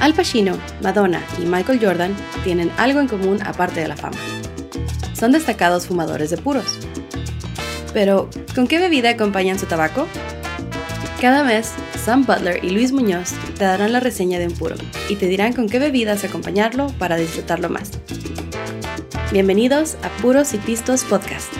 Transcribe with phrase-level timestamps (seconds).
[0.00, 4.16] Al Pacino, Madonna y Michael Jordan tienen algo en común aparte de la fama.
[5.18, 6.80] Son destacados fumadores de puros.
[7.92, 10.08] Pero, ¿con qué bebida acompañan su tabaco?
[11.20, 11.72] Cada mes,
[12.04, 14.74] Sam Butler y Luis Muñoz te darán la reseña de un puro
[15.08, 17.92] y te dirán con qué bebidas acompañarlo para disfrutarlo más.
[19.30, 21.51] Bienvenidos a Puros y Pistos Podcast.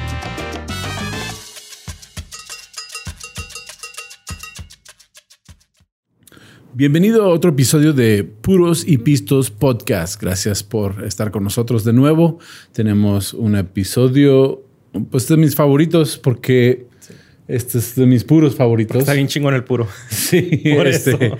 [6.82, 10.20] Bienvenido a otro episodio de Puros y Pistos Podcast.
[10.20, 12.40] Gracias por estar con nosotros de nuevo.
[12.72, 14.64] Tenemos un episodio,
[15.08, 16.88] pues de mis favoritos, porque
[17.46, 18.96] este es de mis puros favoritos.
[18.96, 19.86] Está bien chingón el puro.
[20.08, 20.42] Sí,
[20.76, 21.32] por este,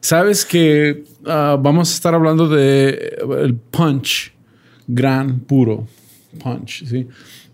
[0.00, 4.34] Sabes que ah, vamos a estar hablando de el punch,
[4.86, 5.86] gran puro
[6.44, 6.84] punch.
[6.84, 7.08] ¿sí?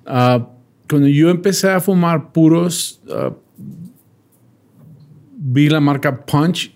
[0.04, 0.50] Ah,
[0.90, 3.32] cuando yo empecé a fumar puros, ah,
[5.38, 6.75] vi la marca Punch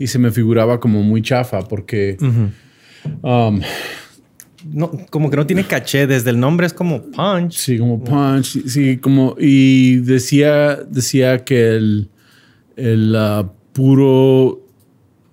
[0.00, 2.16] y se me figuraba como muy chafa porque...
[3.20, 3.60] Um,
[4.64, 7.52] no, como que no tiene caché desde el nombre es como punch.
[7.52, 8.66] Sí, como punch.
[8.66, 12.08] Sí, como y decía decía que el,
[12.76, 14.66] el uh, puro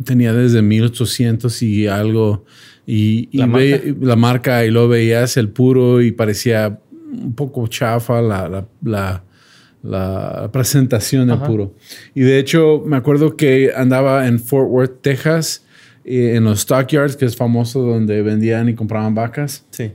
[0.04, 2.46] tenía desde 1800 y algo
[2.86, 3.81] y, ¿La, marca?
[4.02, 4.66] la, marca?
[4.66, 9.24] y lo veías el puro y parecía un poco chafa la, la la
[10.52, 11.74] presentación del puro.
[12.14, 15.66] Y de hecho, me acuerdo que andaba en Fort Worth, Texas,
[16.04, 19.66] en los stockyards, que es famoso donde vendían y compraban vacas.
[19.72, 19.92] Sí.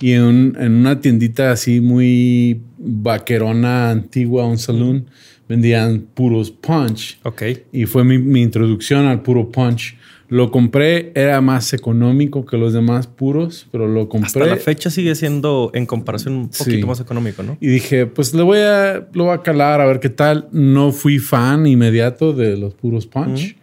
[0.00, 5.06] Y en, una tiendita así muy vaquerona, antigua, un saloon,
[5.48, 7.18] vendían puros punch.
[7.22, 7.42] Ok.
[7.72, 9.96] Y fue mi, mi introducción al puro punch.
[10.32, 14.28] Lo compré, era más económico que los demás puros, pero lo compré.
[14.28, 17.58] Hasta la fecha sigue siendo en comparación un poquito más económico, ¿no?
[17.60, 20.48] Y dije, pues le voy a, lo voy a calar a ver qué tal.
[20.50, 23.58] No fui fan inmediato de los puros punch.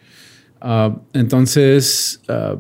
[0.61, 2.59] Ah, entonces uh,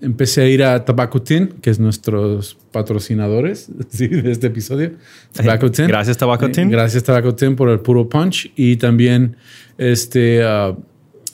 [0.00, 4.92] empecé a ir a Tobacco Tin, que es nuestros patrocinadores de este episodio.
[5.34, 5.86] Tobacco Tin.
[5.86, 6.70] Gracias, Tobacco eh, Tin.
[6.70, 8.50] Gracias, Tobacco Tin, por el puro punch.
[8.56, 9.36] Y también
[9.76, 10.42] este.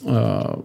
[0.03, 0.61] Uh,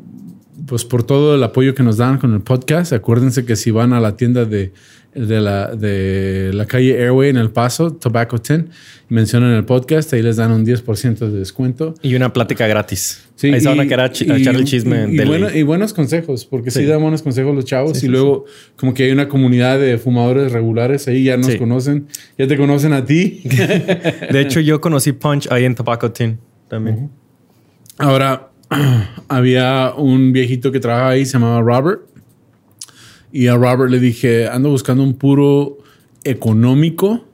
[0.66, 2.92] pues por todo el apoyo que nos dan con el podcast.
[2.92, 4.72] Acuérdense que si van a la tienda de,
[5.14, 8.64] de, la, de la calle Airway en El Paso, Tobacco 10,
[9.08, 11.94] mencionan el podcast, ahí les dan un 10% de descuento.
[12.02, 13.24] Y una plática gratis.
[13.34, 15.08] Sí, ahí se van a quedar a echar el chisme.
[15.10, 16.84] Y, y, buenos consejos, porque sí.
[16.84, 18.02] dan buenos consejos los chavos.
[18.04, 18.44] y luego
[18.76, 22.06] como que hay una comunidad de fumadores regulares, ahí ya nos conocen,
[22.38, 23.42] ya te conocen a ti.
[23.44, 26.36] de hecho, yo conocí Punch ahí en Tobacco 10
[26.68, 27.10] también.
[27.98, 28.51] Ahora,
[29.28, 32.02] había un viejito que trabajaba ahí, se llamaba Robert.
[33.32, 35.78] Y a Robert le dije, ando buscando un puro
[36.24, 37.24] económico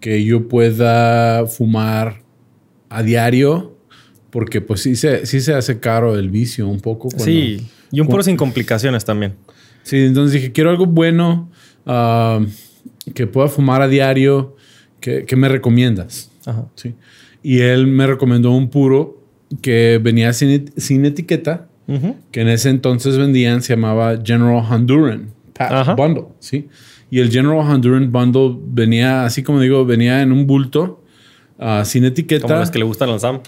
[0.00, 2.22] que yo pueda fumar
[2.88, 3.76] a diario,
[4.30, 7.08] porque pues sí se, sí se hace caro el vicio un poco.
[7.16, 9.34] sí, y un puro sin complicaciones también.
[9.82, 11.50] Sí, entonces dije, quiero algo bueno,
[11.86, 12.40] ah,
[13.14, 14.56] que pueda fumar a diario,
[15.00, 16.30] que, me recomiendas.
[16.74, 16.94] Sí.
[17.42, 19.21] Y él me recomendó un puro
[19.60, 21.68] que venía sin, sin etiqueta,
[22.30, 25.28] que en ese entonces vendían, se llamaba General Honduran
[25.96, 26.68] Bundle, ¿sí?
[27.10, 31.02] Y el General Honduran Bundle venía, así como digo, venía en un bulto,
[31.58, 32.46] uh, sin etiqueta.
[32.46, 33.40] Como los que le gustan al Sam.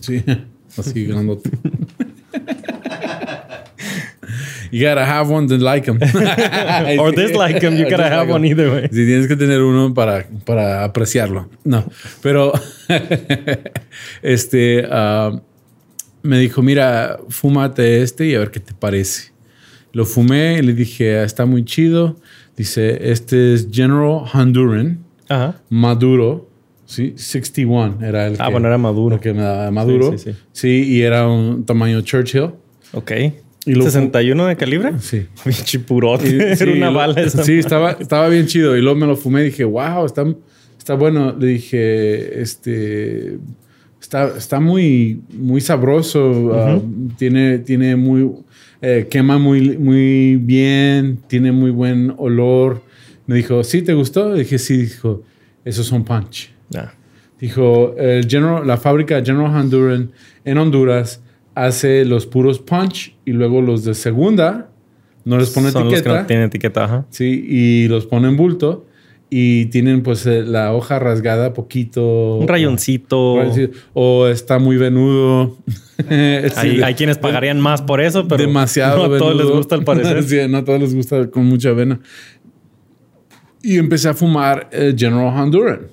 [0.00, 0.22] Sí,
[0.76, 1.50] así grandote.
[4.70, 5.98] You gotta have one to like them.
[7.00, 7.76] Or dislike them.
[7.76, 8.88] You gotta have one either way.
[8.90, 11.48] Si tienes que tener uno para, para apreciarlo.
[11.64, 11.84] No,
[12.22, 12.52] pero
[14.22, 15.40] este uh,
[16.22, 19.32] me dijo, mira, fúmate este y a ver qué te parece.
[19.92, 22.16] Lo fumé y le dije, ah, está muy chido.
[22.56, 25.04] Dice, este es General Honduran,
[25.70, 26.50] Maduro,
[26.86, 27.14] ¿sí?
[27.16, 29.20] 61 era el ah, bueno, era Maduro.
[29.20, 30.12] que me daba Maduro.
[30.12, 30.38] Sí, sí, sí.
[30.52, 32.50] sí, y era un tamaño Churchill.
[32.92, 33.12] Ok.
[33.74, 34.92] ¿61 de calibre?
[35.00, 35.26] Sí.
[35.64, 36.52] Chipurote.
[36.52, 38.76] Era una bala Sí, estaba, estaba bien chido.
[38.76, 40.24] Y luego me lo fumé y dije, wow, está,
[40.76, 41.34] está bueno.
[41.38, 43.38] Le dije, este.
[44.00, 46.52] Está, está muy, muy sabroso.
[46.54, 46.80] Ah,
[47.18, 48.30] tiene, tiene muy.
[48.80, 51.18] Eh, quema muy, muy bien.
[51.26, 52.82] Tiene muy buen olor.
[53.26, 54.32] Me dijo, ¿sí te gustó?
[54.32, 54.78] Le dije, sí.
[54.78, 55.22] Dijo,
[55.64, 56.50] esos son punch.
[56.74, 56.92] Ah.
[57.40, 60.10] Dijo, el General, la fábrica General Honduran
[60.44, 61.20] en Honduras
[61.66, 64.70] hace los puros punch y luego los de segunda
[65.24, 65.90] no les pone etiqueta.
[65.90, 67.06] Los que no tienen etiqueta, ajá.
[67.10, 68.86] Sí, y los pone en bulto
[69.30, 72.36] y tienen pues eh, la hoja rasgada poquito.
[72.36, 73.36] Un rayoncito.
[73.92, 75.58] O, está muy venudo.
[76.08, 80.22] hay, quienes pagarían más por eso, pero demasiado no a todos les gusta al parecer.
[80.24, 82.00] sí, no a todos les gusta con mucha vena.
[83.62, 85.88] Y empecé a fumar General Honduran.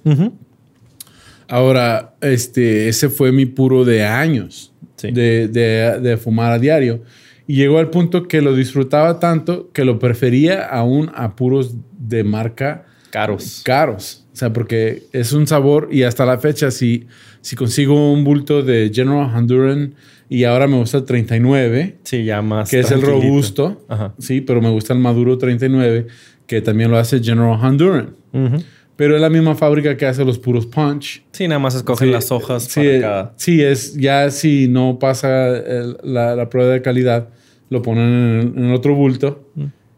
[1.47, 7.01] Ahora, este, ese fue mi puro de años de, de, fumar a diario.
[7.47, 12.23] Y llegó al punto que lo disfrutaba tanto que lo prefería aún a puros de
[12.23, 13.61] marca Caros.
[13.63, 14.25] caros.
[14.33, 17.07] O sea, porque es un sabor y hasta la fecha, si,
[17.41, 19.93] si consigo un bulto de General Honduran
[20.27, 22.69] y ahora me gusta el 39, Sí, ya más.
[22.69, 24.13] que es el robusto, Ajá.
[24.19, 26.07] sí, pero me gusta el maduro 39,
[26.47, 28.15] que también lo hace General Honduran.
[28.33, 28.57] Ujú.
[28.95, 31.23] Pero es la misma fábrica que hace los puros punch.
[31.31, 33.33] Sí, nada más escogen Sí, las hojas sí, para cada.
[33.35, 37.29] sí, es ya si no pasa el- la, la prueba de calidad,
[37.69, 39.49] lo ponen en, en otro bulto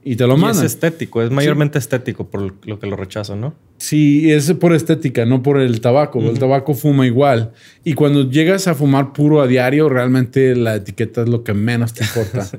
[0.03, 0.65] y te lo Y es mandan.
[0.65, 3.53] estético, es mayormente estético por lo que lo rechazo, ¿no?
[3.77, 6.19] Sí, es por estética, no por el tabaco.
[6.19, 7.51] El tabaco fuma igual.
[7.83, 11.94] Y cuando llegas a fumar puro a diario, realmente la etiqueta es lo que menos
[11.94, 12.41] te importa.
[12.45, 12.57] Sí,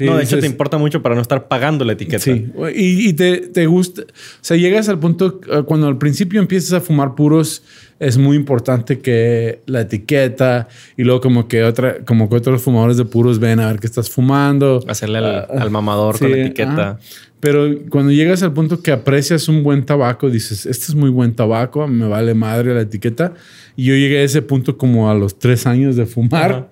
[0.00, 2.18] no, de hecho te importa mucho para no estar pagando la etiqueta.
[2.22, 4.04] Sí, y, y te, te gusta, o
[4.40, 7.62] sea, llegas al punto, eh, cuando al principio empiezas a fumar puros,
[7.98, 12.98] es muy importante que la etiqueta y luego como que otra, como que otros fumadores
[12.98, 14.84] de puros ven a ver qué estás fumando.
[14.86, 16.72] Hacerle al, Ah, al mamador sí, con la etiqueta.
[16.90, 16.98] ajá.
[17.40, 21.34] Pero cuando llegas al punto que aprecias un buen tabaco, dices, este es muy buen
[21.36, 23.34] tabaco, me vale madre la etiqueta.
[23.76, 26.68] Y yo llegué a ese punto como a los tres años de fumar Ajá.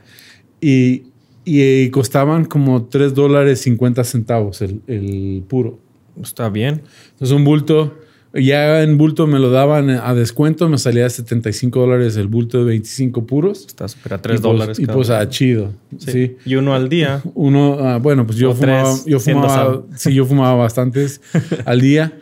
[0.61, 1.03] y,
[1.45, 5.79] y costaban como 3 dólares 50 centavos el, el puro.
[6.23, 6.83] Está bien.
[7.13, 7.99] Entonces un bulto,
[8.33, 12.65] ya en bulto me lo daban a descuento, me salía 75 dólares el bulto de
[12.65, 13.67] 25 puros.
[13.67, 14.79] Está súper a Y 3 pues- dólares.
[14.79, 15.19] Y cada pues uno.
[15.19, 15.73] ah, chido.
[15.99, 16.13] Sí.
[16.13, 16.37] sí.
[16.47, 17.21] Y uno al día.
[17.35, 21.21] Uno, ah, bueno, pues yo O fumaba, tres, yo fumaba, sí, yo fumaba bastantes
[21.65, 22.13] al día.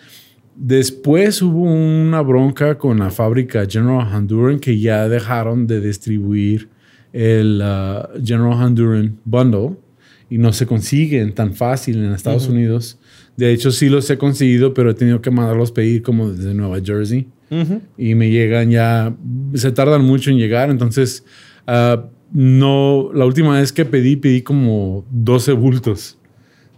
[0.55, 6.69] Después hubo una bronca con la fábrica General Honduran que ya dejaron de distribuir
[7.13, 9.77] el ah, General Honduran Bundle
[10.31, 12.99] y no se consiguen tan fácil en Estados Unidos.
[13.37, 16.81] De hecho, sí los he conseguido, pero he tenido que mandarlos pedir como desde Nueva
[16.83, 17.81] Jersey Ujú.
[17.99, 19.15] y me llegan ya,
[19.55, 21.25] se tardan mucho en llegar, entonces
[21.67, 26.19] ah, no, la última vez que pedí, pedí como 12 bultos,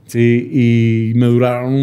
[0.07, 1.75] sí, y me duraron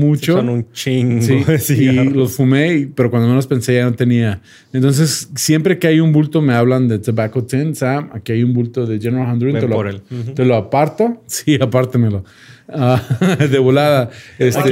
[0.00, 0.34] mucho.
[0.34, 1.22] Son un chingo.
[1.22, 2.12] Sí, de y cigarros.
[2.14, 4.40] los fumé, y- pero cuando menos pensé ya no tenía.
[4.72, 8.52] Entonces, siempre que hay un bulto me hablan de Tobacco Tin, Sam, aquí hay un
[8.54, 10.00] bulto de General Honduran, Ven te, lo- por él.
[10.10, 10.32] Ujú.
[10.34, 11.22] te lo aparto.
[11.26, 12.24] Sí, apártemelo.
[12.68, 13.00] Ah,
[13.50, 14.10] de volada.
[14.38, 14.70] Este, Aquí-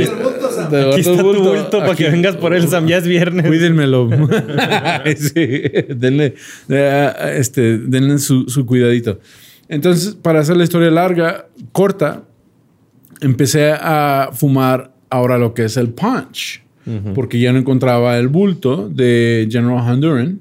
[0.71, 2.87] de Aquí está tu bulto para que vengas por él, Sam.
[2.89, 3.47] Ya es viernes.
[3.47, 4.09] Cuídenmelo.
[5.17, 5.63] sí,
[5.97, 6.35] denle,
[6.69, 9.21] eh, este, denle su, su cuidadito.
[9.69, 12.25] Entonces, para hacer la historia larga, corta,
[13.21, 16.63] empecé a fumar ahora lo que es el punch,
[17.15, 20.41] porque ya no encontraba el bulto de General Honduran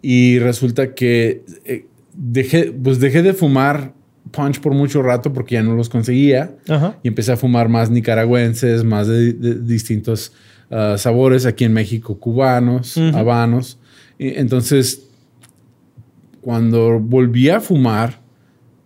[0.00, 3.92] y resulta que eh, dejé, pues dejé de fumar
[4.30, 6.56] punch por mucho rato porque ya no los conseguía
[7.02, 10.32] y empecé a fumar más nicaragüenses, más de, de distintos
[10.70, 13.78] ah, sabores aquí en México, cubanos, habanos.
[14.18, 15.08] Y entonces,
[16.40, 18.20] cuando volví a fumar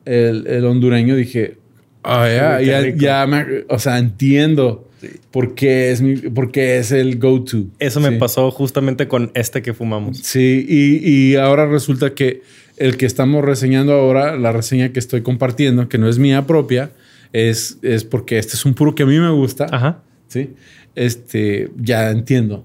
[0.05, 1.60] el, el hondureño, dije,
[2.03, 4.89] "Ah, ya, ya, me- o sea, entiendo
[5.31, 7.65] por qué es, mi, por qué es el go-to.
[7.79, 8.17] Eso me Sí.
[8.19, 10.19] pasó justamente con este que fumamos.
[10.19, 12.43] Sí, y, y ahora resulta que
[12.77, 16.91] el que estamos reseñando ahora, la reseña que estoy compartiendo, que no es mía propia,
[17.33, 19.67] es, es porque este es un puro que a mí me gusta.
[19.71, 20.03] Ajá.
[20.29, 20.51] Sí.
[20.95, 22.65] Este, ya entiendo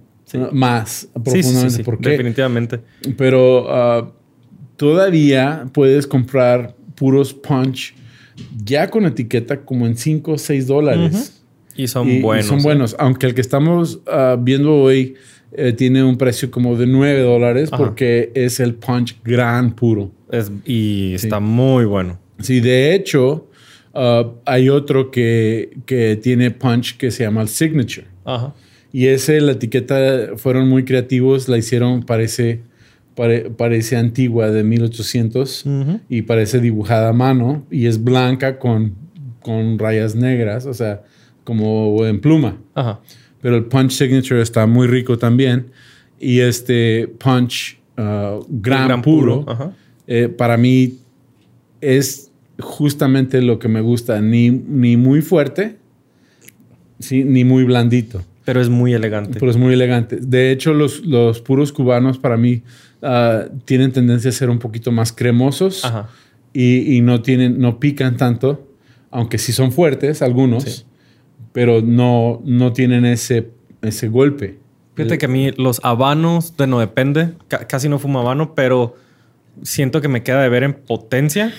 [0.51, 2.09] más Sí, sí, profundamente sí, sí, por qué.
[2.09, 2.79] definitivamente.
[3.17, 4.11] Pero ah,
[4.75, 7.93] todavía puedes comprar puros punch
[8.63, 11.41] ya con etiqueta como en 5 o 6 dólares.
[11.75, 12.45] Y son Y- y buenos.
[12.45, 12.63] Son ¿eh?
[12.63, 12.95] buenos.
[12.99, 15.15] Aunque el que estamos ah, viendo hoy
[15.57, 20.11] eh, tiene un precio como de 9 dólares porque es el punch gran puro.
[20.31, 22.19] Es- y está muy bueno.
[22.39, 23.49] Sí, de hecho,
[23.93, 28.07] ah, hay otro que, que tiene punch que se llama el Signature.
[28.25, 28.53] Ajá.
[28.91, 32.61] Y ese, la etiqueta, fueron muy creativos, la hicieron, parece,
[33.15, 35.99] pare- parece antigua, de 1800, Ujú.
[36.09, 38.93] y parece dibujada a mano, y es blanca con,
[39.41, 41.03] con rayas negras, o sea,
[41.43, 42.57] como en pluma.
[42.73, 42.99] Ajá.
[43.41, 45.67] Pero el Punch Signature está muy rico también,
[46.19, 49.45] y este Punch ah, gran, gran puro,
[50.07, 50.97] eh, para mí
[51.81, 55.75] es justamente lo que me gusta, ni, ni muy fuerte,
[56.99, 57.23] ¿sí?
[57.23, 59.37] ni muy blandito Pero es muy elegante.
[59.39, 60.17] pero es muy elegante.
[60.21, 62.63] De hecho, los, los puros cubanos para mí
[63.05, 66.09] ah, tienen tendencia a ser un poquito más cremosos Ajá.
[66.53, 68.67] y, y no, tienen, no pican tanto,
[69.11, 70.83] aunque sí son fuertes algunos, Sí.
[71.53, 74.57] pero no, no tienen ese, ese golpe.
[74.95, 77.33] Fíjate que a mí los habanos, bueno, depende.
[77.49, 78.95] Ca- casi no fumo habano, pero
[79.61, 81.53] siento que me queda de ver en potencia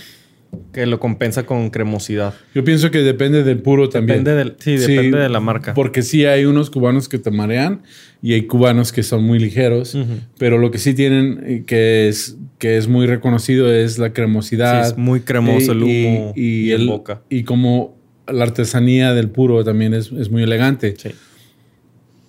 [0.72, 2.34] que lo compensa con cremosidad.
[2.54, 4.24] Yo pienso que depende del puro también.
[4.24, 5.74] Depende del, sí, depende de la marca.
[5.74, 7.82] Porque sí hay unos cubanos que te marean
[8.22, 9.96] y hay cubanos que son muy ligeros,
[10.38, 14.84] pero lo que sí tienen eh, que es, que es muy reconocido es la cremosidad.
[14.84, 17.22] Sí, es muy cremoso el humo y, el, boca.
[17.28, 20.94] Y como la artesanía del puro también es, es muy elegante.
[20.96, 21.10] Sí.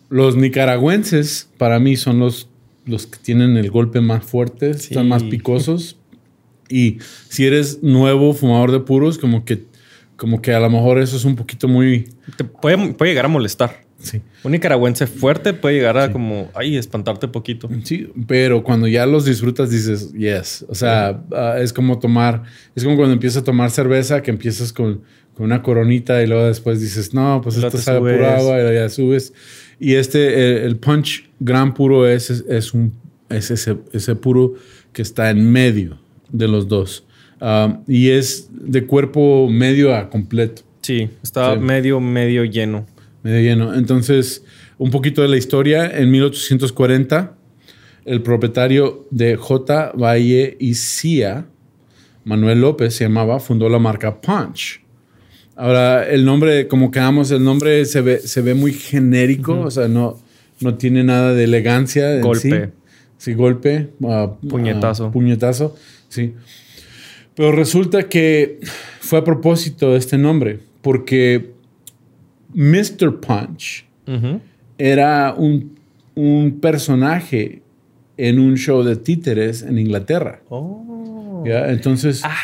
[0.10, 2.50] Los nicaragüenses para mí son los,
[2.86, 5.98] los que tienen el golpe más fuerte, están más picosos.
[6.70, 6.98] Y
[7.30, 9.64] si eres nuevo fumador de puros, como que,
[10.16, 12.10] como que a lo mejor eso es un poquito muy...
[12.36, 13.88] Te puede, puede llegar a molestar.
[14.00, 14.22] Sí.
[14.44, 17.68] Un nicaragüense fuerte puede llegar a como, ay, espantarte poquito.
[17.84, 20.66] Sí, pero cuando ya los disfrutas dices, yes.
[20.70, 22.44] O sea, uh, es como tomar,
[22.76, 25.02] es como cuando empiezas a tomar cerveza, que empiezas con,
[25.34, 28.90] con una coronita y luego después dices, no, pues esto sabe puro agua y ya
[28.90, 29.34] subes.
[29.80, 32.94] Y este, el, punch gran puro es, es, un,
[33.30, 34.54] es ese, ese puro
[34.94, 36.00] que está en medio
[36.32, 37.06] de los dos.
[37.40, 40.64] Um, y es de cuerpo medio a completo.
[40.82, 42.86] Sí, está medio, medio lleno.
[43.24, 43.74] Medio lleno.
[43.74, 44.44] Entonces,
[44.78, 45.86] un poquito de la historia.
[45.86, 47.36] En 1840,
[48.06, 49.92] el propietario de J.
[49.96, 51.46] Valle y Cia,
[52.24, 54.82] Manuel López se llamaba, fundó la marca Punch.
[55.56, 59.88] Ahora, el nombre, como quedamos, el nombre se ve, se ve muy genérico, o sea,
[59.88, 60.20] no,
[60.60, 62.20] no tiene nada de elegancia.
[62.20, 62.72] Golpe.
[63.18, 63.90] Sí, golpe.
[64.00, 65.08] Uh, puñetazo.
[65.08, 65.76] Uh, puñetazo.
[66.10, 66.34] Sí.
[67.36, 68.60] Pero resulta que
[69.00, 71.52] fue a propósito de este nombre, porque
[72.54, 73.20] Mr.
[73.20, 73.86] Punch
[74.78, 75.78] era un,
[76.16, 77.62] un, personaje
[78.16, 80.42] en un show de títeres en Inglaterra.
[80.50, 81.17] Oh.
[81.46, 81.70] ¿Ya?
[81.70, 82.22] Entonces.
[82.24, 82.36] Ah,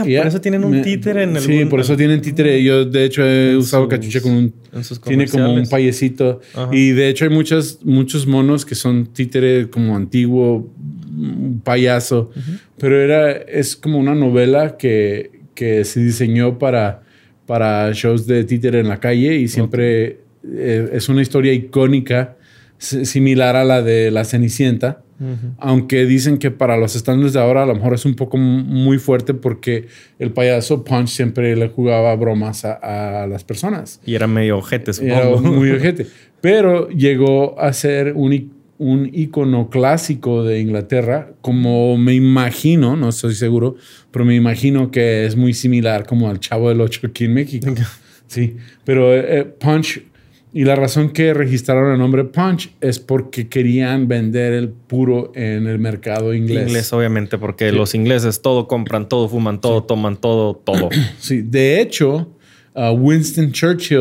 [0.00, 1.42] por eso tienen un títere en el.
[1.42, 2.62] Sí, por eso tienen títere.
[2.62, 4.54] Yo, de hecho, he usado cachucha con un.
[5.06, 6.40] tiene como un payecito.
[6.72, 10.70] Y de hecho, hay muchas, muchos monos que son títere como antiguo,
[11.62, 12.30] payaso,
[12.78, 17.02] pero era, es como una novela que, que se diseñó para,
[17.46, 20.18] para shows de títere en la calle y siempre
[20.52, 22.36] eh, es una historia icónica
[22.84, 25.00] similar a la de La Cenicienta.
[25.58, 28.98] Aunque dicen que para los estándares de ahora a lo mejor es un poco muy
[28.98, 29.86] fuerte porque
[30.18, 34.00] el payaso Punch siempre le jugaba bromas a, las personas.
[34.04, 35.14] Y era medio ojete, supongo.
[35.14, 36.06] Era muy ojete.
[36.42, 38.32] Pero llegó a ser un
[38.78, 43.76] un icono clásico de Inglaterra, como me imagino, no estoy seguro,
[44.10, 47.74] pero me imagino que es muy similar como al Chavo del Ocho aquí en México.
[48.26, 50.02] Sí, pero eh, eh, Punch,
[50.56, 55.66] y la razón que registraron el nombre Punch es porque querían vender el puro en
[55.66, 56.68] el mercado inglés.
[56.68, 60.90] Inglés, obviamente, porque los ingleses todo compran, todo fuman, todo toman, todo, todo.
[61.18, 62.36] Sí, de hecho,
[62.76, 63.98] uh, Winston Churchill,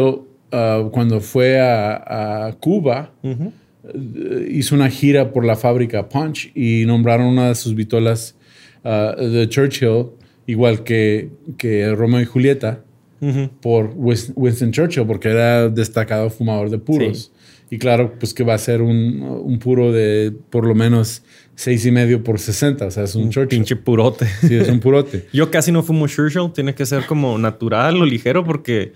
[0.52, 7.26] uh, cuando fue a, Cuba, eh, hizo una gira por la fábrica Punch y nombraron
[7.26, 8.36] una de sus vitolas
[8.84, 10.10] uh, de Churchill,
[10.46, 12.84] igual que, que Romeo y Julieta,
[13.62, 17.32] por Winston Churchill, porque era destacado fumador de puros.
[17.70, 21.24] Y claro, pues que va a ser un, un, puro de por lo menos
[21.56, 22.86] seis y medio por 60.
[22.86, 23.60] O sea, es un, Churchill.
[23.60, 24.28] Pinche purote.
[24.42, 25.28] Sí, es un purote.
[25.34, 26.52] Yo casi no fumo Churchill.
[26.54, 28.94] Tiene que ser como natural o ligero porque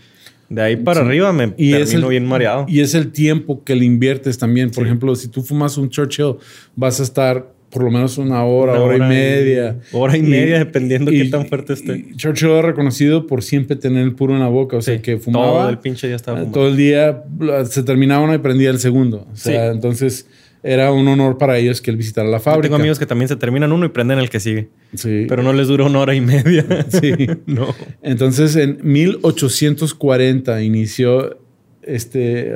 [0.50, 2.66] de ahí para arriba me y termino bien mareado.
[2.68, 4.70] Y es el tiempo que le inviertes también.
[4.70, 6.36] Por ejemplo, si tú fumas un Churchill,
[6.76, 9.78] vas a estar por lo menos una hora, hora, y media.
[9.92, 12.06] hora y, media, dependiendo qué tan fuerte esté.
[12.16, 14.78] Churchill era reconocido por siempre tener el puro en la boca.
[14.78, 15.62] O sea, que fumaba.
[15.62, 16.60] Todo el pinche día estaba fumando.
[16.60, 17.24] Todo el día
[17.66, 19.28] se terminaba uno y prendía el segundo.
[19.32, 20.28] O sea, entonces
[20.64, 22.64] era un honor para ellos que él visitara la fábrica.
[22.64, 24.70] tengo amigos que también se terminan uno y prenden el que sigue.
[24.96, 25.26] Sí.
[25.28, 26.66] Pero no les dura una hora y media.
[26.90, 27.14] Sí.
[27.46, 27.74] no.
[28.02, 31.38] Entonces, en 1840 inició
[31.82, 32.54] este...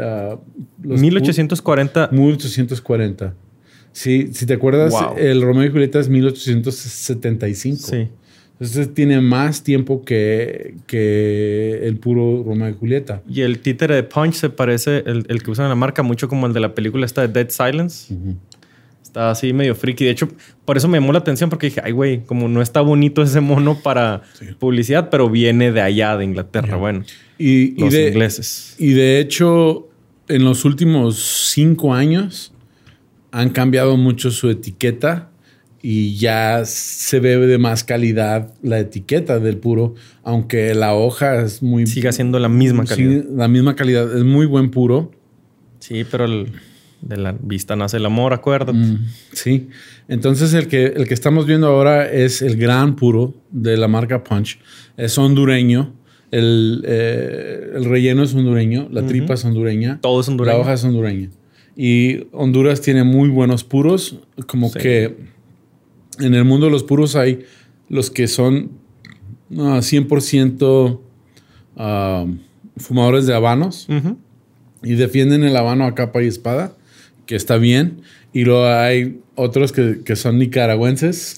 [0.79, 2.09] 1840.
[2.11, 3.33] 1840.
[3.93, 7.77] Sí, si te acuerdas, el Romeo y Julieta es 1875.
[7.77, 8.07] Sí.
[8.53, 13.23] Entonces tiene más tiempo que, que el puro Romeo y Julieta.
[13.27, 16.27] Y el títere de Punch se parece, el, el, que usan en la marca, mucho
[16.27, 18.13] como el de la película esta de Dead Silence.
[19.01, 20.05] Está así medio friki.
[20.05, 20.29] De hecho,
[20.63, 23.41] por eso me llamó la atención porque dije, ay, güey, como no está bonito ese
[23.41, 24.21] mono para
[24.59, 26.77] publicidad, pero viene de allá, de Inglaterra.
[26.77, 27.03] Bueno,
[27.39, 28.75] y, los de, ingleses.
[28.77, 29.89] Y de hecho,
[30.27, 32.53] en los últimos cinco años
[33.31, 35.29] han cambiado mucho su etiqueta
[35.81, 41.63] y ya se ve de más calidad la etiqueta del puro, aunque la hoja es
[41.63, 41.87] muy...
[41.87, 43.23] Sigue siendo la misma calidad.
[43.23, 45.11] Sí, la misma calidad, es muy buen puro.
[45.79, 48.73] Sí, pero de la vista nace el amor, acuérdate.
[48.73, 49.69] Mm, sí,
[50.07, 54.23] entonces el que, el que estamos viendo ahora es el gran puro de la marca
[54.23, 54.59] Punch.
[54.97, 55.95] Es hondureño.
[56.29, 59.99] El, eh, el relleno es hondureño, la tripa es hondureña.
[59.99, 60.57] Todo es hondureño.
[60.57, 61.29] La hoja es hondureña.
[61.75, 65.15] Y Honduras tiene muy buenos puros, como que
[66.19, 67.45] en el mundo de los puros hay
[67.89, 68.71] los que son
[69.57, 70.99] ah, 100%
[71.77, 72.25] ah,
[72.77, 73.87] fumadores de habanos
[74.83, 76.73] y defienden el habano a capa y espada,
[77.25, 78.01] que está bien.
[78.33, 81.37] Y luego hay otros que, que son nicaragüenses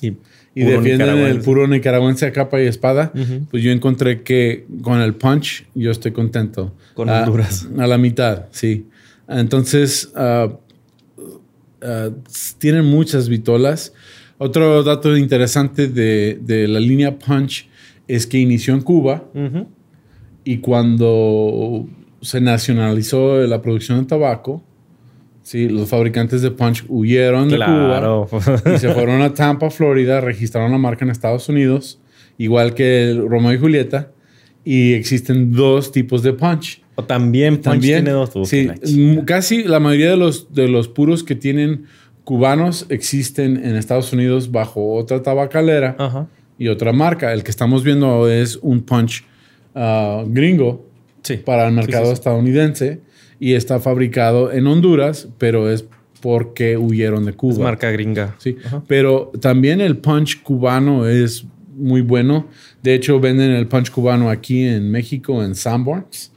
[0.56, 3.12] Y defienden el puro nicaragüense a capa y espada.
[3.50, 6.76] Pues yo encontré que con el punch yo estoy contento.
[6.94, 7.68] Con a, Honduras.
[7.78, 8.86] A la mitad, sí.
[9.28, 10.50] Entonces, ah,
[11.82, 12.10] ah,
[12.58, 13.94] tienen muchas vitolas.
[14.38, 17.70] Otro dato interesante de, de la línea punch
[18.08, 19.24] es que inició en Cuba
[20.44, 21.88] y cuando
[22.22, 24.62] se nacionalizó la producción de tabaco,
[25.44, 28.28] sí, los fabricantes de punch huyeron de Cuba Claro.
[28.76, 32.02] y se fueron a Tampa, Florida, registraron la marca en Estados Unidos,
[32.38, 34.12] igual que el Romeo y Julieta,
[34.66, 36.83] y existen dos tipos de punch.
[36.96, 38.30] O también Punch También, tiene dos.
[38.48, 41.86] Sí, qué la ch- m- casi la mayoría de los, de los puros que tienen
[42.24, 46.28] cubanos existen en Estados Unidos bajo otra tabacalera Ajá.
[46.58, 47.34] y otra marca.
[47.34, 49.24] El que estamos viendo es un punch
[49.76, 50.86] ah, gringo
[51.24, 51.38] Sí.
[51.38, 52.20] para el mercado Sí, sí, sí.
[52.20, 53.02] estadounidense
[53.40, 55.86] y está fabricado en Honduras, pero es
[56.22, 57.54] porque huyeron de Cuba.
[57.54, 58.36] Es marca gringa.
[58.40, 58.84] Sí, Ajá.
[58.88, 61.46] pero también el punch cubano es
[61.76, 62.48] muy bueno.
[62.84, 66.32] De hecho, venden el punch cubano aquí en México, en Sanborns.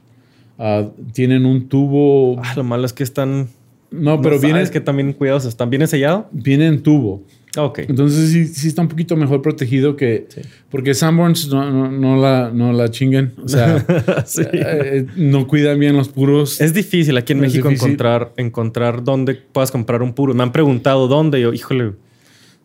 [0.57, 2.39] Ah, tienen un tubo.
[2.43, 3.47] Ah, lo malo es que están.
[3.89, 5.69] No, pero no viene, sabes que también cuidados están.
[5.69, 6.27] ¿Viene sellado?
[6.31, 7.23] viene en tubo.
[7.55, 7.79] Ah, Ok.
[7.87, 10.27] Entonces sí, sí está un poquito mejor protegido que...
[10.29, 10.41] Sí.
[10.69, 13.33] Porque Sanborns no, no, no la, no la chinguen.
[13.43, 13.83] O sea,
[14.27, 14.43] Sí.
[14.51, 16.61] eh, no cuidan bien los puros.
[16.61, 20.33] Es difícil aquí en Es México encontrar, encontrar dónde puedas comprar un puro.
[20.35, 21.41] Me han preguntado dónde.
[21.41, 21.93] Yo, híjole,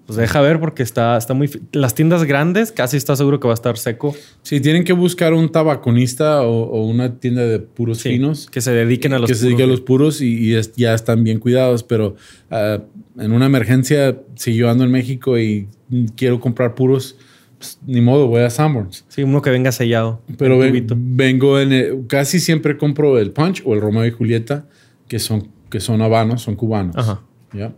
[0.06, 1.48] pues deja ver porque está, está muy.
[1.72, 4.14] Las tiendas grandes casi está seguro que va a estar seco.
[4.42, 8.48] Sí, tienen que buscar un tabaconista o, o una tienda de puros Sí, finos.
[8.50, 9.78] Que se dediquen a los que se dedique a puros.
[9.78, 12.16] los puros y, y es- ya están bien cuidados, pero
[12.50, 12.80] ah,
[13.18, 15.68] en una emergencia, si yo ando en México y
[16.16, 17.16] quiero comprar puros,
[17.58, 19.04] pues, ni modo, voy a Sanborns.
[19.08, 20.20] Sí, uno que venga sellado.
[20.36, 24.10] Pero en ven- vengo en el- casi siempre compro el Punch o el Romeo y
[24.10, 24.66] Julieta,
[25.06, 26.96] que son, que son habanos, son cubanos.
[26.96, 27.20] Ajá.
[27.54, 27.72] ¿ya?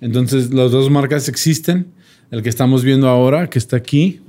[0.00, 1.88] Entonces, las dos marcas existen.
[2.30, 4.20] El que estamos viendo ahora, que está aquí,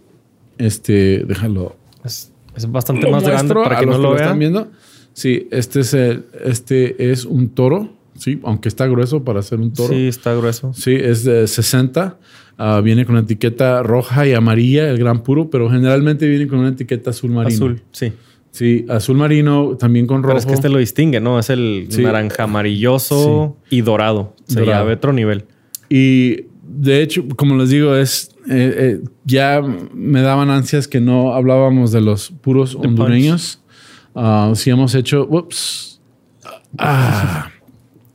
[0.58, 1.76] este, déjalo.
[2.06, 4.38] Es, es bastante Lo más grande para que no lo vean.
[4.40, 4.68] viendo.
[5.14, 9.74] Sí, este es, el, este es un toro, sí, aunque está grueso para ser un
[9.74, 9.90] toro.
[9.94, 10.74] Sí, está grueso.
[10.74, 12.18] Sí, es de 60.
[12.60, 16.70] ah, viene con etiqueta roja y amarilla, el gran puro, pero generalmente viene con una
[16.70, 17.56] etiqueta azul marino.
[17.56, 18.14] Azul, sí.
[18.52, 20.30] Sí, azul marino, también con rojo.
[20.30, 21.38] Pero es que este lo distingue, ¿no?
[21.40, 22.02] Es el Sí.
[22.04, 24.36] naranja amarilloso y dorado.
[24.48, 24.82] Se Dorado.
[24.84, 25.46] llave otro nivel.
[25.90, 29.62] Y de hecho, como les digo, es eh, eh, ya
[29.94, 33.62] me daban ansias que no hablábamos de los puros hondureños.
[34.16, 36.00] Ah, si hemos hecho, ups,
[36.78, 37.50] ah,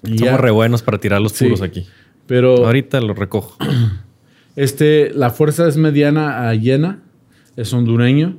[0.04, 0.26] y ya.
[0.26, 1.44] Somos re buenos para tirar los Sí.
[1.44, 1.86] puros aquí.
[2.26, 3.56] pero Ahorita lo recojo.
[4.56, 7.02] este, la fuerza es mediana a llena,
[7.56, 8.38] es hondureño.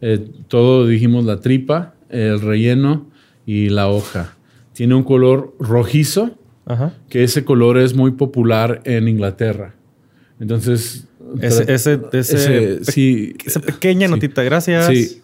[0.00, 3.10] Eh, todo dijimos la tripa, el relleno
[3.46, 4.36] y la hoja.
[4.72, 6.38] Tiene un color rojizo.
[6.66, 6.92] Ajá.
[7.08, 9.74] que ese color es muy popular en Inglaterra.
[10.40, 11.06] Entonces,
[11.40, 12.48] Ese, ese, ese, ese-
[12.78, 14.12] pe- sí, esa pequeña sí.
[14.14, 14.86] notita, gracias.
[14.86, 15.22] sí,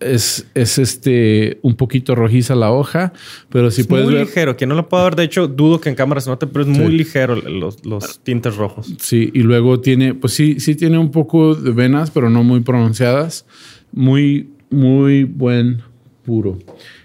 [0.00, 3.12] es, es este un poquito rojiza la hoja,
[3.48, 4.56] pero si Es puedes muy ver, ligero.
[4.56, 6.68] Quien no lo puede ver, de hecho, dudo que en cámara se note, pero es
[6.68, 8.92] muy ligero los, los tintes rojos.
[8.98, 12.60] sí, y luego tiene, pues sí, sí tiene un poco de venas, pero no muy
[12.60, 13.46] pronunciadas,
[13.92, 15.82] muy, muy buen
[16.24, 16.58] puro.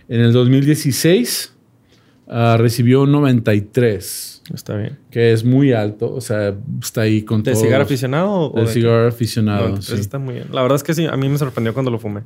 [0.09, 1.53] En el 2016
[2.27, 4.97] ah, recibió 93, Está bien.
[5.11, 8.71] que es muy alto, o sea, está ahí con ¿De cigarro aficionado o De qué?
[8.71, 9.61] cigarro aficionado.
[9.69, 10.01] 93 sí.
[10.01, 10.47] está muy bien.
[10.51, 12.21] La verdad es que sí, a mí me sorprendió cuando lo fumé.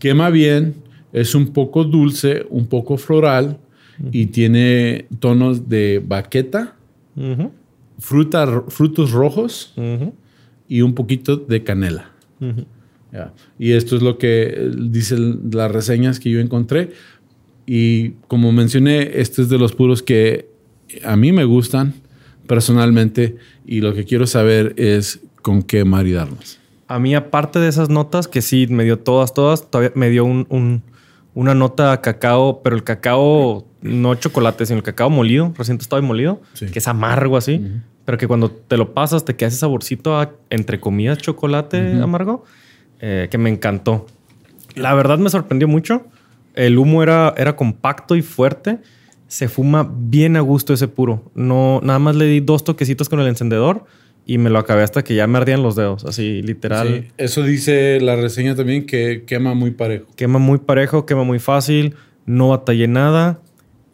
[0.00, 0.74] Quema bien,
[1.12, 3.58] es un poco dulce, un poco floral
[4.12, 6.76] y tiene tonos de baqueta,
[7.98, 9.74] fruta, frutos rojos
[10.68, 12.10] y un poquito de canela.
[13.58, 16.90] Y esto es lo que eh, dicen las reseñas que yo encontré.
[17.66, 20.48] Y como mencioné, este es de los puros que
[21.04, 21.94] a mí me gustan
[22.46, 26.58] personalmente y lo que quiero saber es con qué maridarlos.
[26.88, 30.24] A mí, aparte de esas notas, que sí me dio todas, todas, todavía me dio
[30.24, 30.82] un, un-
[31.34, 36.00] una nota a cacao, pero el cacao, no chocolate, sino el cacao molido, recién tostado
[36.02, 36.66] y molido, Sí.
[36.66, 37.60] que es amargo así,
[38.06, 42.44] pero que cuando te lo pasas te queda ese saborcito a, entre comillas, chocolate amargo,
[43.00, 44.06] eh, que me encantó.
[44.76, 46.06] La verdad me sorprendió mucho.
[46.56, 48.78] El humo era, era compacto y fuerte.
[49.28, 51.30] Se fuma bien a gusto ese puro.
[51.34, 53.84] No, nada más le di dos toquecitos con el encendedor
[54.24, 56.04] y me lo acabé hasta que ya me ardían los dedos.
[56.04, 57.04] Así, literal.
[57.06, 60.06] Sí, eso dice la reseña también que quema muy parejo.
[60.16, 63.40] Quema muy parejo, quema muy fácil, no batallé nada.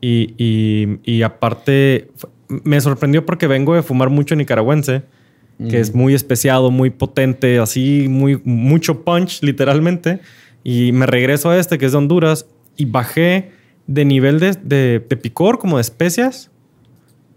[0.01, 2.11] Y, y- y aparte,
[2.49, 5.03] me sorprendió porque vengo de fumar mucho nicaragüense
[5.71, 10.19] que es muy especiado, muy potente, así, muy, mucho punch, literalmente.
[10.65, 12.47] Y me regreso a este, que es de Honduras,
[12.77, 13.53] y bajé
[13.87, 16.51] de nivel de, de, de picor, como de especias,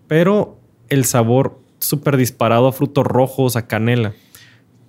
[0.07, 0.57] pero
[0.89, 4.13] el sabor súper disparado a frutos rojos, a canela.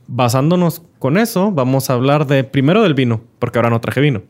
[0.09, 4.23] Basándonos con eso, vamos a hablar de primero del vino, porque ahora no traje vino.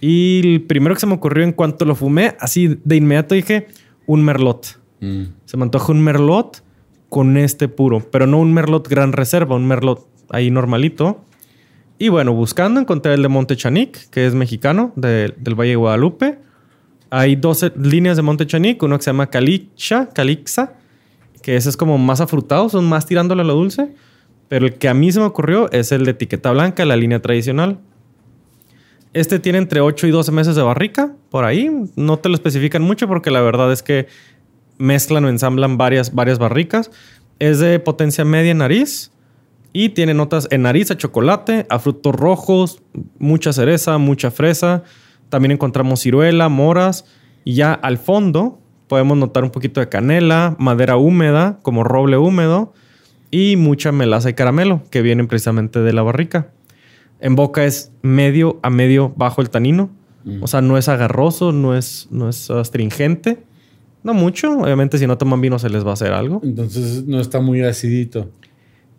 [0.00, 3.68] Y el primero que se me ocurrió en cuanto lo fumé, así de inmediato dije,
[4.06, 4.80] un merlot.
[5.00, 5.24] Mm.
[5.44, 6.62] Se me antoja un merlot
[7.08, 11.24] con este puro, pero no un merlot gran reserva, un merlot ahí normalito.
[12.02, 16.38] Y bueno, buscando encontré el de Montechanic, que es mexicano, de- del Valle de Guadalupe.
[17.10, 20.72] Hay dos líneas de Montechanic, uno que se llama Calixa, Calixa,
[21.42, 23.92] que ese es como más afrutado, son más tirándole a lo dulce.
[24.48, 27.20] Pero el que a mí se me ocurrió es el de etiqueta blanca, la línea
[27.20, 27.78] tradicional.
[29.12, 31.70] Este tiene entre 8 y 12 meses de barrica, por ahí.
[31.96, 34.06] No te lo especifican mucho porque la verdad es que
[34.78, 36.90] mezclan o ensamblan varias, varias barricas.
[37.40, 39.12] Es de potencia media nariz
[39.72, 42.82] y tiene notas en nariz a chocolate, a frutos rojos,
[43.18, 44.82] mucha cereza, mucha fresa.
[45.28, 47.04] También encontramos ciruela, moras
[47.44, 52.72] y ya al fondo podemos notar un poquito de canela, madera húmeda como roble húmedo
[53.30, 56.50] y mucha melaza y caramelo que vienen precisamente de la barrica.
[57.20, 59.90] En boca es medio a medio bajo el tanino.
[60.42, 63.42] O sea, no es agarroso, no es, no es astringente.
[64.02, 64.58] No mucho.
[64.58, 66.40] Obviamente, si no toman vino, se les va a hacer algo.
[66.44, 68.30] Entonces no está muy acidito.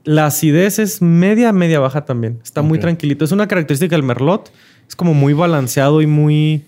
[0.04, 2.40] La acidez es media, media baja también.
[2.44, 3.24] Está muy tranquilito.
[3.26, 4.52] Es una característica del merlot.
[4.88, 6.66] Es como muy balanceado y muy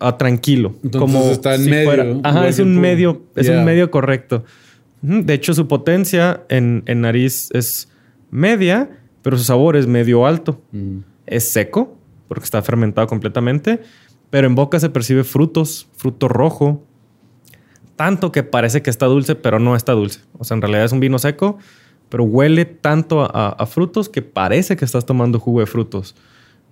[0.00, 0.74] ah, tranquilo.
[0.82, 3.58] Entonces como está en si medio, fuera- Ajá, es un medio, es Yeah.
[3.58, 4.44] un medio correcto.
[5.02, 7.88] De hecho, su potencia en, en nariz es
[8.30, 8.88] media,
[9.22, 10.60] pero su sabor es medio alto.
[10.72, 10.98] Mm.
[11.26, 11.96] Es seco,
[12.28, 13.80] porque está fermentado completamente,
[14.30, 16.82] pero en boca se percibe frutos, fruto rojo,
[17.96, 20.20] tanto que parece que está dulce, pero no está dulce.
[20.38, 21.58] O sea, en realidad es un vino seco,
[22.08, 26.14] pero huele tanto a, a- a frutos que parece que estás tomando jugo de frutos.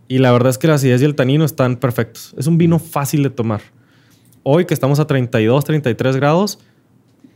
[0.08, 2.34] Y la verdad es que la acidez y el tanino están perfectos.
[2.38, 3.60] Es un vino fácil de tomar.
[4.42, 6.58] Hoy que estamos a 32, 33 grados,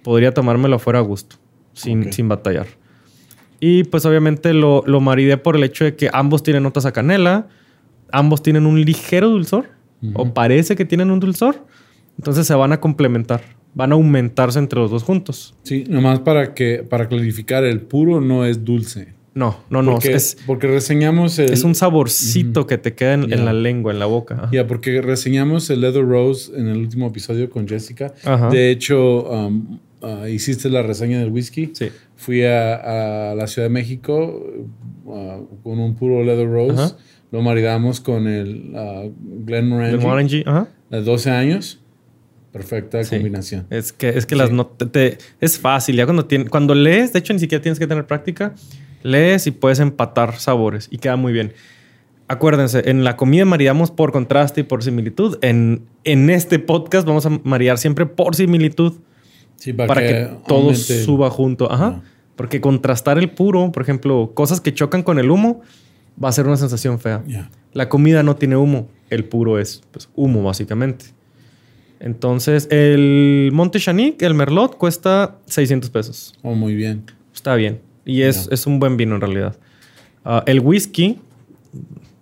[0.03, 1.37] podría tomármelo fuera a gusto,
[1.73, 2.67] sin, sin batallar.
[3.61, 6.93] Y pues obviamente lo, lo maridé por el hecho de que ambos tienen notas a
[6.93, 7.49] canela,
[8.13, 9.71] ambos tienen un ligero dulzor,
[10.15, 11.67] o parece que tienen un dulzor,
[12.19, 13.43] entonces se van a complementar,
[13.75, 15.55] van a aumentarse entre los dos juntos.
[15.63, 19.19] Sí, nomás para que para clarificar, el puro no es dulce.
[19.35, 23.45] No, no, no, porque, es, porque reseñamos el es un saborcito que te queda en,
[23.45, 24.49] la lengua, en la boca.
[24.51, 28.13] Ya, porque reseñamos el Leather Rose en el último episodio con Jessica.
[28.25, 28.49] Ajá.
[28.49, 31.71] De hecho, um, ah, hiciste la reseña del whisky.
[31.73, 31.91] Sí.
[32.17, 34.45] Fui a, a la Ciudad de México
[35.05, 36.83] uh, con un puro Leather Rose.
[36.83, 36.97] Ajá.
[37.31, 39.13] Lo maridamos con el uh,
[39.45, 40.69] Glenmorangie El Morangi, ajá.
[40.91, 41.81] de 12 años.
[42.53, 43.17] Perfecta Sí.
[43.17, 43.67] combinación.
[43.71, 45.97] Es que, es que las notas te- es fácil.
[45.97, 48.55] Ya cuando, tien- cuando lees, de hecho, ni siquiera tienes que tener práctica.
[49.03, 51.53] Lees y puedes empatar sabores y queda muy bien.
[52.27, 55.39] Acuérdense, en la comida maridamos por contraste y por similitud.
[55.41, 58.95] En, en este podcast vamos a maridar siempre por similitud
[59.57, 61.71] Sí, para que, todo aumente- suba junto.
[61.73, 61.87] Ajá.
[61.89, 62.03] Ajá.
[62.37, 65.63] Porque contrastar el puro, por ejemplo, cosas que chocan con el humo,
[66.23, 67.23] va a ser una sensación fea.
[67.73, 71.07] La comida no tiene humo, el puro es pues, humo, básicamente.
[72.01, 76.39] Entonces, el Monte Chanic, el Merlot, cuesta 600 pesos.
[76.43, 77.05] Oh, muy bien.
[77.35, 77.81] Está bien.
[78.05, 79.57] Y es, es un buen vino en realidad.
[80.25, 81.19] Ah, el whisky,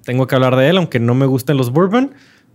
[0.05, 2.13] tengo que hablar de él, aunque no me gusten los bourbon,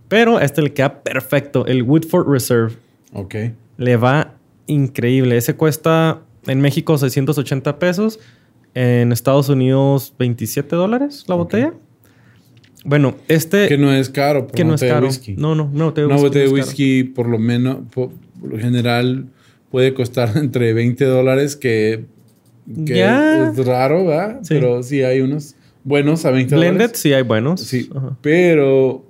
[0.08, 1.66] pero este le queda perfecto.
[1.66, 2.74] El Woodford Reserve
[3.12, 3.34] Ok.
[3.76, 4.34] le va
[4.66, 5.36] increíble.
[5.36, 8.18] Ese cuesta en México 680 pesos.
[8.74, 11.74] En Estados Unidos 27 dólares la botella.
[12.84, 13.68] Bueno, este...
[13.68, 14.46] Que no es caro.
[14.48, 15.06] por que no es botella de caro.
[15.08, 15.34] whisky.
[15.36, 16.26] No, no, una botella de Una whisky.
[16.28, 16.68] botella de no es caro.
[16.70, 19.26] whisky, por lo menos, por, por lo general,
[19.70, 22.04] puede costar entre 20 dólares, que,
[22.86, 23.50] que Ya.
[23.50, 24.40] es raro, ¿verdad?
[24.42, 24.48] Sí.
[24.54, 26.98] Pero sí hay unos buenos a 20 Blended, dólares.
[26.98, 27.60] sí hay buenos.
[27.60, 28.16] Sí, Ajá.
[28.20, 29.04] pero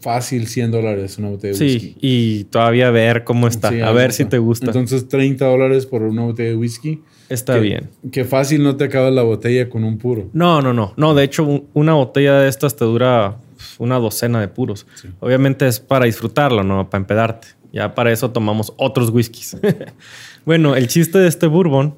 [0.00, 1.96] fácil 100 dólares una botella de Sí, whisky.
[2.00, 3.70] y todavía ver cómo está.
[3.70, 4.24] Sí, a ver está.
[4.24, 4.66] si te gusta.
[4.66, 7.02] Entonces, 30 dólares por una botella de whisky.
[7.28, 7.90] está que- bien.
[8.12, 10.28] Que fácil no te acabas la botella con un puro.
[10.32, 10.92] No, no, no.
[10.96, 13.38] No, de hecho, un- una botella de estas te dura
[13.78, 14.86] una docena de puros.
[14.94, 15.08] Sí.
[15.20, 17.48] Obviamente es para disfrutarlo, no para empedarte.
[17.72, 19.56] Ya para eso tomamos otros whiskies.
[20.44, 21.94] bueno, el chiste de este bourbon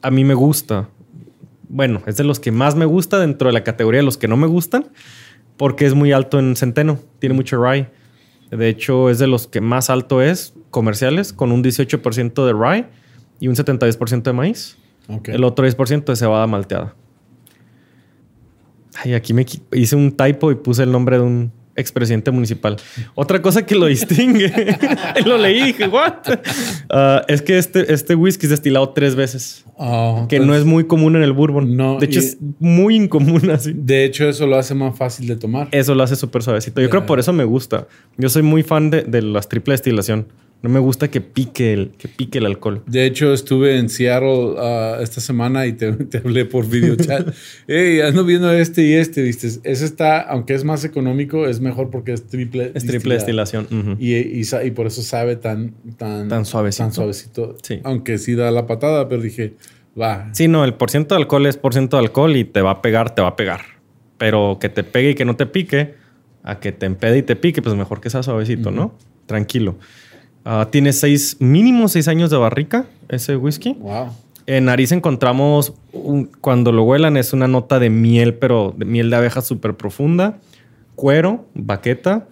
[0.00, 0.88] a mí me gusta.
[1.68, 4.28] Bueno, es de los que más me gusta dentro de la categoría de los que
[4.28, 4.86] no me gustan,
[5.62, 7.88] porque es muy alto en centeno, tiene mucho rye.
[8.50, 12.86] De hecho, es de los que más alto es comerciales, con un 18% de rye
[13.38, 14.76] y un 72% de maíz.
[15.26, 16.96] El otro 10% de cebada malteada.
[18.96, 22.76] Ay, aquí me hice un typo y puse el nombre de un, expresidente municipal.
[23.14, 24.52] Otra cosa que lo distingue,
[25.26, 26.12] lo leí y dije, ¿what?
[26.90, 29.64] Ah, es que este, este whisky es destilado tres veces.
[29.76, 31.76] Oh, que no es muy común en el bourbon.
[31.76, 33.72] No, de hecho, y- es muy incomún así.
[33.74, 35.68] De hecho, eso lo hace más fácil de tomar.
[35.72, 36.80] Eso lo hace súper suavecito.
[36.80, 36.90] Yo Ya.
[36.90, 37.88] creo por eso me gusta.
[38.18, 40.28] Yo soy muy fan de, de las triple destilación.
[40.62, 42.82] No me gusta que pique el, que pique el alcohol.
[42.86, 47.34] De hecho, estuve en Seattle ah, esta semana y te, te hablé por video chat.
[47.66, 49.48] hey, ando viendo este y este, ¿viste?
[49.48, 52.70] Ese está, aunque es más económico, es mejor porque es triple.
[52.74, 53.66] Es triple destilación.
[53.72, 53.96] Ujú.
[53.98, 56.84] Y, y sa- y por eso sabe tan, tan, Tan suavecito.
[56.84, 57.56] tan suavecito.
[57.62, 57.80] Sí.
[57.82, 59.54] Aunque sí da la patada, pero dije,
[60.00, 60.28] va.
[60.32, 63.14] Sí, no, el porciento de alcohol es porciento de alcohol y te va a pegar,
[63.16, 63.62] te va a pegar.
[64.16, 65.94] Pero que te pegue y que no te pique,
[66.44, 68.96] a que te empede y te pique, pues mejor que sea suavecito, ¿no?
[69.26, 69.76] Tranquilo.
[70.44, 73.74] Ah, tiene seis, mínimo seis años de barrica ese whisky.
[73.78, 74.08] Wow.
[74.46, 79.08] En nariz encontramos, un- cuando lo huelan, es una nota de miel, pero de miel
[79.10, 80.38] de abeja súper profunda,
[80.96, 82.26] cuero, baqueta,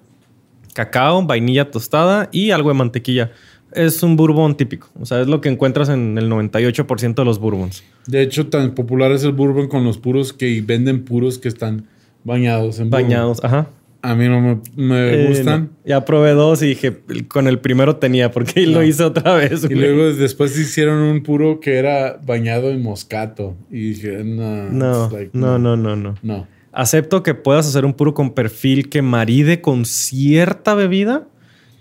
[0.75, 3.31] cacao, vainilla tostada y algo de mantequilla.
[3.73, 4.89] Es un bourbon típico.
[5.01, 7.85] O sea, es lo que encuentras en el 98% de los bourbons.
[8.09, 11.87] De hecho, tan popular es el bourbon con los puros que venden puros que están
[12.25, 13.09] bañados en bourbon.
[13.09, 13.69] Bañados, ajá.
[14.03, 15.63] A mí no me, me Eh, gustan.
[15.65, 15.69] no.
[15.85, 18.83] Ya probé dos y dije, con el primero tenía, porque lo No.
[18.85, 19.65] hice otra vez.
[19.69, 23.55] Y luego después hicieron un puro que era bañado en moscato.
[23.71, 24.71] Y dije, no.
[24.71, 26.15] No, like, no, no, no, no.
[26.23, 26.47] No.
[26.73, 31.27] Acepto que puedas hacer un puro con perfil que maride con cierta bebida,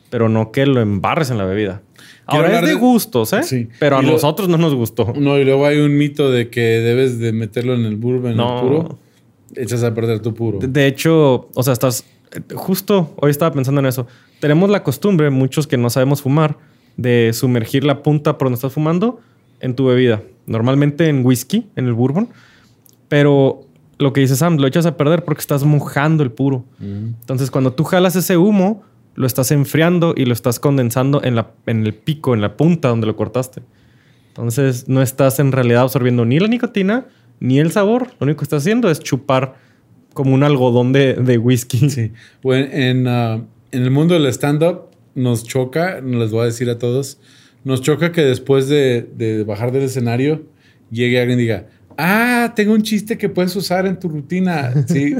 [0.09, 1.81] pero no que lo embarres en la bebida.
[2.25, 3.43] Ahora es de de- gustos, ¿eh?
[3.43, 3.69] Sí.
[3.79, 5.13] Pero a lo- nosotros no nos gustó.
[5.17, 8.37] No, y luego hay un mito de que debes de meterlo en el bourbon, en
[8.37, 8.55] No.
[8.55, 8.99] el puro.
[9.55, 10.59] Echas a perder tu puro.
[10.59, 12.05] De, hecho, o sea, estás
[12.55, 14.07] justo hoy estaba pensando en eso.
[14.39, 16.57] Tenemos la costumbre, muchos que no sabemos fumar,
[16.97, 19.19] de sumergir la punta por donde estás fumando
[19.59, 20.21] en tu bebida.
[20.45, 22.29] Normalmente en whisky, en el bourbon.
[23.07, 23.61] Pero
[23.97, 26.65] lo que dice Sam, lo echas a perder porque estás mojando el puro.
[26.79, 27.15] Mm.
[27.19, 28.83] Entonces, cuando tú jalas ese humo,
[29.15, 32.89] lo estás enfriando y lo estás condensando en, la, en el pico, en la punta
[32.89, 33.61] donde lo cortaste.
[34.29, 37.07] Entonces, no estás en realidad absorbiendo ni la nicotina
[37.39, 38.07] ni el sabor.
[38.19, 39.55] Lo único que estás haciendo es chupar
[40.13, 41.89] como un algodón de, de whisky.
[41.89, 42.11] Sí.
[42.41, 46.77] Bueno, en, ah, en el mundo del stand-up nos choca, les voy a decir a
[46.77, 47.19] todos,
[47.63, 50.43] nos choca que después de, de bajar del escenario
[50.91, 54.73] llegue alguien y diga, ah, tengo un chiste que puedes usar en tu rutina.
[54.87, 55.15] Sí,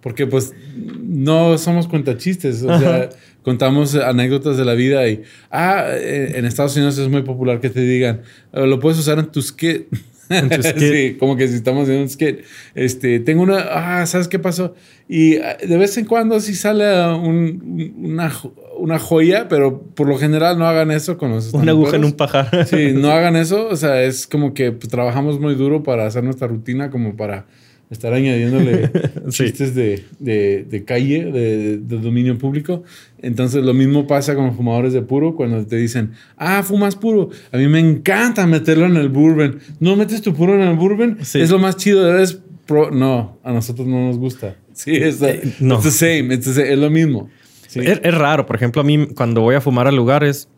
[0.00, 0.54] porque pues
[1.02, 3.10] no somos cuentachistes, o sea,
[3.42, 7.68] contamos anécdotas de la vida y, ah, eh, en Estados Unidos es muy popular que
[7.68, 9.88] te digan, "Eh, lo puedes usar en tu skit.
[10.78, 12.40] Sí, como que si estamos en un skit.
[12.74, 14.74] Este, tengo una, ah, ¿sabes qué pasó?
[15.08, 18.32] Y ah, de vez en cuando sí sale un- una,
[18.78, 22.12] una joya, pero por lo general no hagan eso con los Una aguja en un
[22.12, 22.66] pajar.
[22.66, 23.66] Sí, no hagan eso.
[23.68, 27.46] O sea, es como que pues, trabajamos muy duro para hacer nuestra rutina, como para
[27.90, 28.90] estar añadiéndole
[29.30, 29.44] Sí.
[29.44, 32.84] chistes de, de- de calle, de, de dominio público.
[33.22, 37.30] Entonces, lo mismo pasa con los fumadores de puro cuando te dicen, ah, fumas puro.
[37.52, 39.58] A mí me encanta meterlo en el bourbon.
[39.80, 41.18] ¿No metes tu puro en el bourbon?
[41.22, 41.40] Sí.
[41.40, 42.04] Es lo más chido.
[42.04, 44.56] Debes pro- no, a nosotros no nos gusta.
[44.72, 45.74] Sí, es, Eh, no.
[45.74, 46.34] it's the same.
[46.34, 47.28] it's the same, Es lo mismo.
[47.66, 47.80] Sí.
[47.80, 48.46] Es, es raro.
[48.46, 50.48] Por ejemplo, a mí cuando voy a fumar a lugares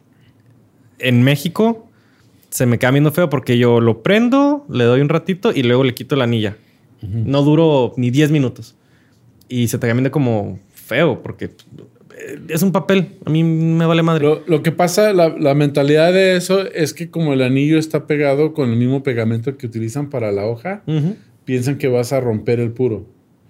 [0.99, 1.89] en México,
[2.51, 5.83] se me queda viendo feo porque yo lo prendo, le doy un ratito y luego
[5.85, 6.57] le quito la anilla.
[7.03, 8.77] No duro ni 10 minutos.
[9.49, 13.19] Y se te como feo porque eh, es un papel.
[13.25, 14.25] A mí me vale madre.
[14.25, 18.07] Lo, lo que pasa, la, la mentalidad de eso es que como el anillo está
[18.07, 20.83] pegado con el mismo pegamento que utilizan para la hoja,
[21.45, 23.07] piensan que vas a romper el puro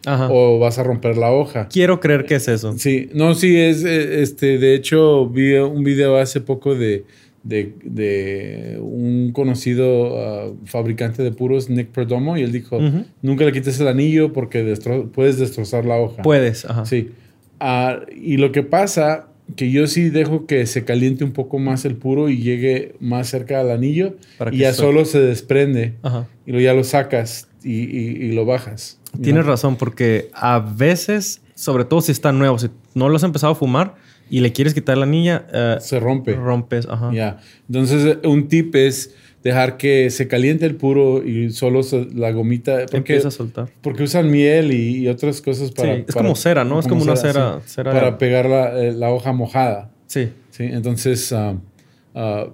[0.07, 0.29] Ajá.
[0.31, 1.69] o vas a romper la hoja.
[1.69, 2.77] Quiero creer que es eso.
[2.79, 7.05] Sí, no, sí, es, eh, este, de hecho, vi un video hace poco de,
[7.45, 12.79] de, de un conocido ah, fabricante de puros, Nick Perdomo, y él dijo,
[13.23, 16.23] nunca le quites el anillo porque destro- puedes destrozar la hoja.
[16.23, 16.65] Puedes.
[16.65, 16.85] Ajá.
[16.87, 17.11] Sí.
[17.61, 21.85] Ah, y lo que pasa, que yo sí dejo que se caliente un poco más
[21.85, 26.27] el puro y llegue más cerca al anillo Para y ya solo se desprende Ajá.
[26.47, 28.99] y luego ya lo sacas y, y- y lo bajas.
[29.21, 29.51] Tienes ¿no?
[29.51, 33.55] razón, porque a veces, sobre todo si está nuevo, si no lo has empezado a
[33.55, 33.95] fumar
[34.29, 36.35] y le quieres quitar la anilla, eh, Se rompe.
[36.35, 36.89] rompes.
[36.91, 37.13] Ajá.
[37.15, 37.39] Ya.
[37.69, 42.33] Entonces, eh, un tip es dejar que se caliente el puro y solo se- la
[42.33, 42.79] gomita.
[42.81, 43.69] Porque, Empieza a soltar.
[43.81, 45.95] porque usan miel y, y otras cosas para.
[45.95, 46.81] Sí, es para- como cera, ¿no?
[46.81, 49.91] Es como una cera- sí, cera para pegar la, eh, la hoja mojada.
[50.09, 50.31] Sí.
[50.51, 51.55] Sí, entonces ah,
[52.17, 52.47] ah,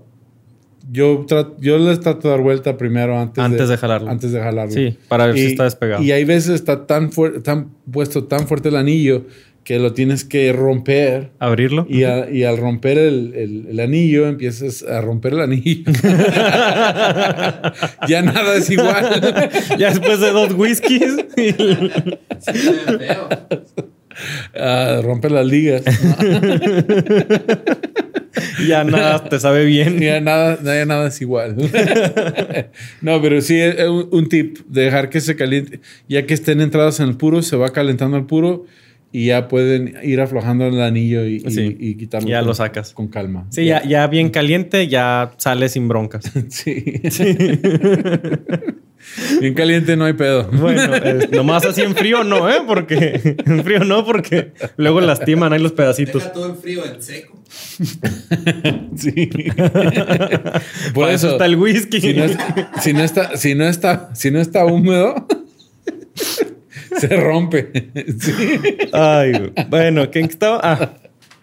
[0.91, 1.27] yo,
[1.61, 4.11] yo les trato de dar vuelta primero antes, Antes de jalarlo.
[4.11, 4.73] Antes de jalarlo.
[4.73, 6.03] Sí, para ver si está despegado.
[6.03, 7.11] Y hay veces está tan,
[7.43, 9.25] tan puesto tan fuerte el anillo
[9.65, 11.31] que lo tienes que romper.
[11.39, 11.87] Abrirlo.
[11.91, 15.85] Y, a- y al romper el, el- el anillo, empiezas a romper el anillo.
[18.09, 19.21] ya nada es igual.
[19.79, 21.17] ya después de dos whiskies.
[21.37, 23.29] Sí, feo.
[24.59, 25.83] Ah, rompe las ligas.
[28.69, 29.99] ya nada te sabe bien.
[30.01, 31.57] Ya nada, ya nada es igual.
[33.01, 35.81] no, pero sí, es un, un tip, dejar que se caliente.
[36.09, 38.67] Ya que estén entradas en el puro, se va calentando el puro
[39.11, 41.77] y ya pueden ir aflojando el anillo y, Sí.
[41.79, 42.29] y quitarlo.
[42.29, 42.93] Ya con- lo sacas.
[42.93, 43.47] Con calma.
[43.51, 46.31] Sí, ya, ya bien caliente, ya sale sin broncas.
[46.49, 47.01] Sí.
[49.41, 50.45] Bien caliente no hay pedo.
[50.53, 52.61] Bueno, es- nomás así en frío no, ¿eh?
[52.67, 56.23] Porque en frío no, porque luego lastiman ahí los pedacitos.
[56.23, 57.39] Deja todo en frío, en seco.
[58.97, 59.31] Sí.
[60.95, 62.01] Por Para eso está el whisky.
[62.01, 62.37] Si no, es-
[62.83, 65.27] si no está, si no está, si no está húmedo,
[66.99, 67.71] se rompe.
[68.21, 68.33] Sí.
[68.93, 70.61] Ay, bueno, ¿quién estaba?
[70.63, 70.93] Ah,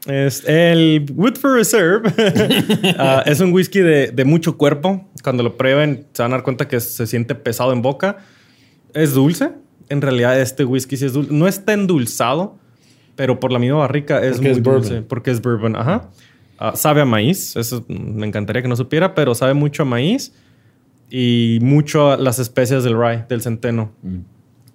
[0.05, 2.11] es el Woodford Reserve.
[2.97, 5.07] Ah, es un whisky de, de mucho cuerpo.
[5.23, 8.17] Cuando lo prueben, se van a dar cuenta que se siente pesado en boca.
[8.93, 9.51] Es dulce.
[9.89, 11.33] En realidad, este whisky sí es dulce.
[11.33, 12.57] No está endulzado,
[13.15, 14.89] pero por la misma barrica es Porque muy es dulce.
[14.89, 15.05] bourbon.
[15.07, 15.75] Porque es bourbon.
[15.75, 16.09] Ajá.
[16.57, 17.55] Ah, sabe a maíz.
[17.55, 20.33] Eso mm, me encantaría que no supiera, pero sabe mucho a maíz
[21.09, 23.91] y mucho a las especias del rye, del centeno.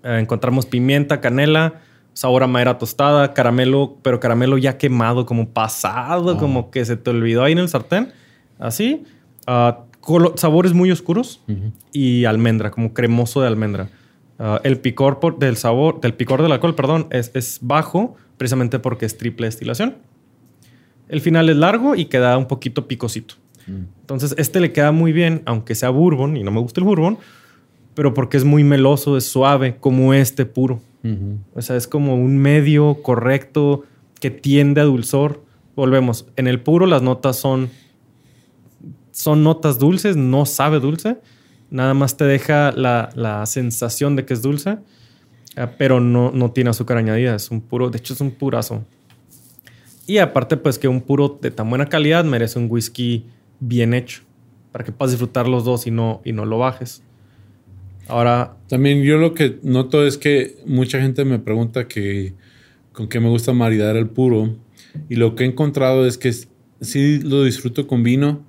[0.05, 1.81] Eh, encontramos pimienta, canela,
[2.13, 7.11] sabor a madera tostada, caramelo, pero caramelo ya quemado, como pasado, como que se te
[7.11, 8.13] olvidó ahí en el sartén.
[8.59, 9.05] Así.
[9.47, 9.85] Ah,
[10.37, 11.41] sabores muy oscuros
[11.93, 13.89] y almendra, como cremoso de almendra.
[14.39, 18.79] Ah, el picor por- del sabor, del picor del alcohol, perdón, es, es bajo precisamente
[18.79, 19.97] porque es triple destilación.
[21.09, 23.35] El final es largo y queda un poquito picosito.
[24.01, 27.19] Entonces, este le queda muy bien, aunque sea bourbon, y no me gusta el bourbon,
[27.95, 30.81] pero porque es muy meloso, es suave, como este puro.
[31.55, 33.85] O sea, es como un medio correcto
[34.21, 35.45] que tiende a dulzor.
[35.75, 37.71] Volvemos, en el puro las notas son,
[39.13, 41.19] son notas dulces, no sabe dulce,
[41.71, 44.79] nada más te deja la, la sensación de que es dulce,
[45.57, 48.85] ah, pero no, no tiene azúcar añadida, es un puro, de hecho es un purazo.
[50.07, 53.27] Y aparte, pues que un puro de tan buena calidad merece un whisky
[53.61, 54.23] bien hecho,
[54.73, 57.03] para que puedas disfrutar los dos y no, y no lo bajes.
[58.09, 62.35] Ahora, También yo lo que noto es que mucha gente me pregunta que
[62.93, 64.57] con qué me gusta maridar el puro.
[65.09, 66.33] Y lo que he encontrado es que
[66.81, 68.45] sí lo disfruto con vino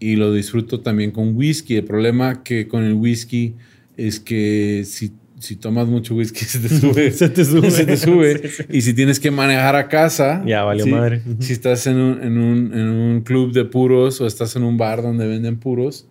[0.00, 1.76] y lo disfruto también con whisky.
[1.76, 3.54] El problema que con el whisky
[3.96, 7.10] es que si, si tomas mucho whisky se te sube.
[7.12, 7.70] Se te sube.
[7.70, 8.38] Se te sube.
[8.38, 8.64] Sí, sí.
[8.70, 10.42] Y si tienes que manejar a casa.
[10.46, 11.22] Ya valió sí, madre.
[11.40, 14.76] Si estás en un, en, un, en un club de puros o estás en un
[14.76, 16.06] bar donde venden puros,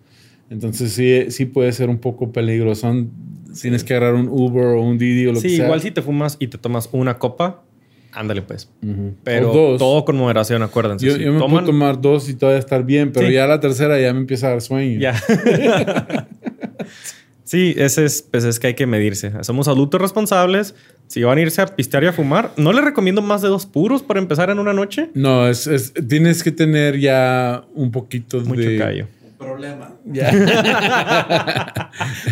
[0.50, 2.92] entonces sí, sí puede ser un poco peligroso.
[3.60, 5.64] Tienes que agarrar un Uber o un Didi o lo sí, que sea.
[5.64, 7.62] igual si te fumas y te tomas una copa,
[8.12, 8.70] ándale pues.
[9.24, 9.78] Pero dos.
[9.78, 11.06] todo con moderación, acuérdense.
[11.06, 13.32] Yo, Si yo me toman- puedo tomar dos y todavía estar bien, pero Sí.
[13.32, 15.00] ya la tercera ya me empieza a dar sueño.
[15.00, 15.14] Ya.
[17.44, 19.32] sí, ese es, pues es que hay que medirse.
[19.42, 20.74] Somos adultos responsables.
[21.06, 23.64] Si van a irse a pistear y a fumar, no les recomiendo más de dos
[23.64, 25.10] puros para empezar en una noche.
[25.14, 28.76] No, es, es- tienes que tener ya un poquito Mucho de...
[28.78, 29.06] callo.
[29.38, 29.94] Problema.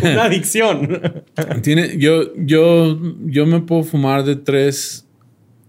[0.01, 1.01] Una adicción.
[1.61, 5.07] Tiene, yo, yo, yo me puedo fumar de tres.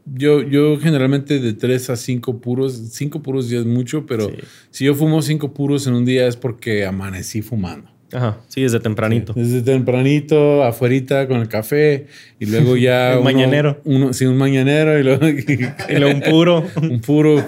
[0.07, 2.75] Yo, yo generalmente de tres a cinco puros.
[2.93, 4.35] Cinco puros ya es mucho, pero Sí.
[4.71, 7.91] si yo fumo cinco puros en un día es porque amanecí fumando.
[8.13, 9.33] Ajá, sí, desde tempranito.
[9.35, 12.07] Desde tempranito, afuerita con el café
[12.39, 13.09] y luego ya.
[13.13, 13.81] El uno- mañanero.
[13.85, 15.27] Uno, sí, un mañanero y luego.
[15.89, 16.65] Y luego un puro.
[16.83, 17.45] un puro.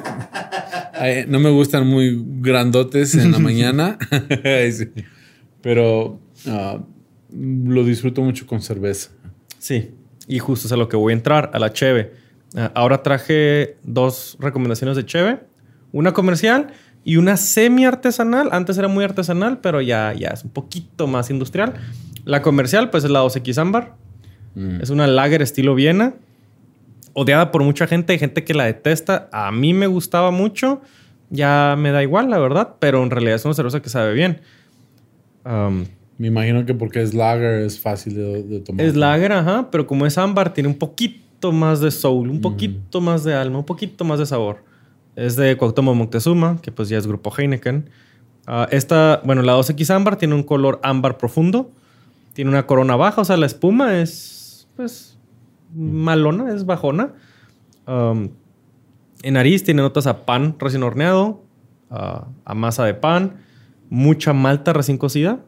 [0.94, 3.98] Ay, no me gustan muy grandotes en la mañana.
[4.72, 4.88] Sí.
[5.62, 6.80] Pero ah,
[7.32, 9.10] lo disfruto mucho con cerveza.
[9.58, 9.90] Sí,
[10.26, 12.12] y justo es a lo que voy a entrar, a la Cheve.
[12.56, 15.38] Ah, ahora traje dos recomendaciones de Cheve.
[15.92, 16.68] Una comercial
[17.08, 18.50] y una semi artesanal.
[18.52, 21.72] Antes era muy artesanal, pero ya, ya es un poquito más industrial.
[22.26, 23.94] La comercial, pues es la 2X Ámbar.
[24.54, 24.82] Mm.
[24.82, 26.16] Es una lager estilo Viena.
[27.14, 28.12] Odiada por mucha gente.
[28.12, 29.30] Hay gente que la detesta.
[29.32, 30.82] A mí me gustaba mucho.
[31.30, 32.74] Ya me da igual, la verdad.
[32.78, 34.42] Pero en realidad es una cerveza que sabe bien.
[35.46, 35.86] Um,
[36.18, 38.84] Me imagino que porque es lager es fácil de, de tomar.
[38.84, 43.00] es lager, ajá, pero como es ámbar, tiene un poquito más de soul, un poquito
[43.00, 44.67] más de alma, un poquito más de sabor.
[45.18, 47.90] Es de Cuauhtémoc Moctezuma, que pues ya es grupo Heineken.
[48.46, 51.72] Ah, esta, bueno, la 2X ámbar tiene un color ámbar profundo.
[52.34, 55.18] Tiene una corona baja, o sea, la espuma es, pues,
[55.74, 57.14] malona, es bajona.
[57.86, 58.28] Um,
[59.22, 61.42] en nariz tiene notas a pan recién horneado,
[61.90, 63.38] a, a masa de pan,
[63.90, 65.40] mucha malta recién cocida,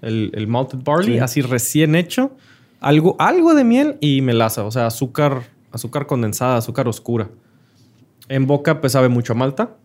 [0.00, 1.18] el, el malted barley, Sí.
[1.18, 2.30] así recién hecho,
[2.78, 5.42] algo, algo de miel y melaza, o sea, azúcar,
[5.72, 7.30] azúcar condensada, azúcar oscura.
[8.28, 9.76] En boca, pues sabe mucho a malta,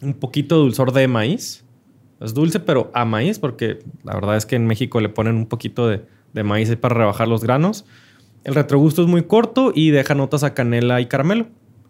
[0.00, 1.64] un poquito de dulzor de maíz.
[2.20, 5.46] Es dulce, pero a maíz, porque la verdad es que en México le ponen un
[5.46, 6.02] poquito de,
[6.32, 7.84] de maíz para rebajar los granos.
[8.44, 11.46] El retrogusto es muy corto y deja notas a canela y caramelo.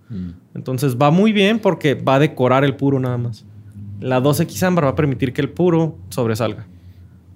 [0.08, 0.30] Mm.
[0.54, 3.44] Entonces va muy bien porque va a decorar el puro nada más.
[4.00, 6.66] La 2X ámbar va a permitir que el puro sobresalga.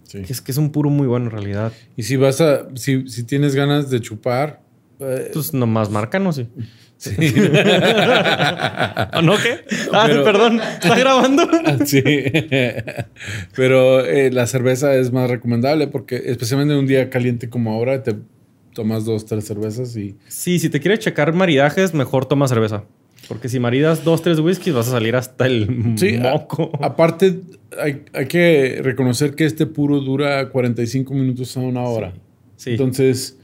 [0.05, 0.23] Sí.
[0.23, 1.73] Que es que es un puro muy bueno en realidad.
[1.97, 4.61] Y si vas a, si, si tienes ganas de chupar,
[5.01, 6.33] eh, Pues nomás marcan, ¿no?
[6.33, 6.49] Sí.
[6.97, 7.11] Sí.
[9.17, 9.61] ¿O no qué?
[9.91, 10.61] Pero- perdón.
[10.61, 11.49] ¿Está grabando?
[11.87, 12.03] Sí.
[13.55, 18.03] Pero eh, la cerveza es más recomendable porque, especialmente en un día caliente como ahora,
[18.03, 18.17] te
[18.73, 20.17] tomas dos, tres cervezas y.
[20.29, 22.85] Sí, si te quieres checar maridajes, mejor toma cerveza.
[23.29, 26.71] Porque si maridas dos, tres whiskies, vas a salir hasta el Sí, a- moco.
[26.83, 27.41] aparte,
[27.81, 32.13] hay, hay que reconocer que este puro dura 45 minutos a una hora.
[32.57, 32.71] Sí.
[32.73, 33.39] Entonces.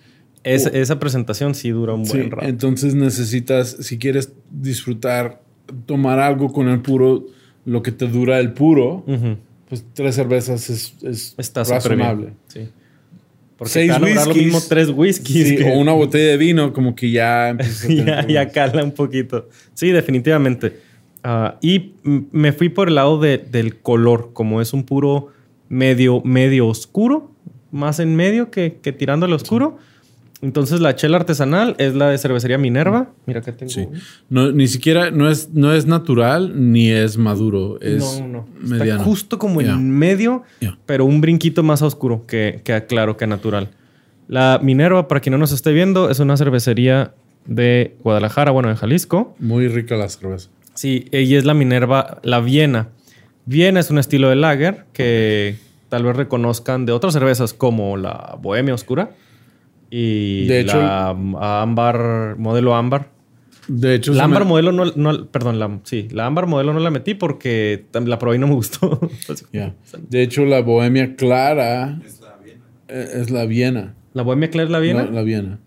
[0.44, 0.70] Es- oh.
[0.72, 2.46] esa presentación sí dura un Sí, buen rato.
[2.48, 5.42] entonces necesitas, si quieres disfrutar,
[5.86, 7.26] tomar algo con el puro,
[7.64, 9.04] lo que te dura el puro,
[9.68, 12.26] pues tres cervezas es, es Está razonable.
[12.26, 12.36] bien.
[12.48, 12.68] Sí.
[13.56, 15.48] Porque Seis te lo mismo tres whiskies.
[15.48, 18.48] Sí, que- o una botella de vino, como que ya empiezas a tener ya, ya
[18.50, 19.48] cala un poquito.
[19.74, 20.78] Sí, definitivamente.
[21.22, 25.28] Ah, y me fui por el lado de- del color, como es un puro
[25.68, 27.30] medio, medio oscuro,
[27.70, 29.76] más en medio que, que tirando al oscuro.
[30.42, 33.10] Entonces la chela artesanal es la de cervecería Minerva.
[33.26, 33.70] Mira que tengo.
[33.70, 33.86] Sí.
[34.30, 38.74] No, ni siquiera, no es, no es natural ni es maduro, es no, no.
[38.74, 40.42] Está justo como en medio,
[40.86, 43.68] pero un brinquito más oscuro que, que claro, que natural.
[44.28, 47.12] La Minerva, para quien no nos esté viendo, es una cervecería
[47.46, 49.34] de Guadalajara, bueno, de Jalisco.
[49.40, 50.48] Muy rica la cerveza.
[50.72, 52.88] Sí, ella es la Minerva, la Viena.
[53.44, 55.56] Viena es un estilo de lager que
[55.88, 59.10] tal vez reconozcan de otras cervezas como la Bohemia Oscura
[59.90, 61.08] y De hecho, la
[61.62, 63.10] ámbar, modelo ámbar.
[63.68, 66.80] De hecho, La ámbar me- modelo no, no- perdón, la, sí, la ámbar modelo no
[66.80, 68.98] la metí porque la probé y no me gustó.
[69.26, 69.74] Pues, ya.
[70.08, 72.64] De hecho, la bohemia clara Es la Viena.
[72.88, 73.94] eh, es la Viena.
[74.12, 75.60] La Bohemia Clara es la Viena La, la Viena.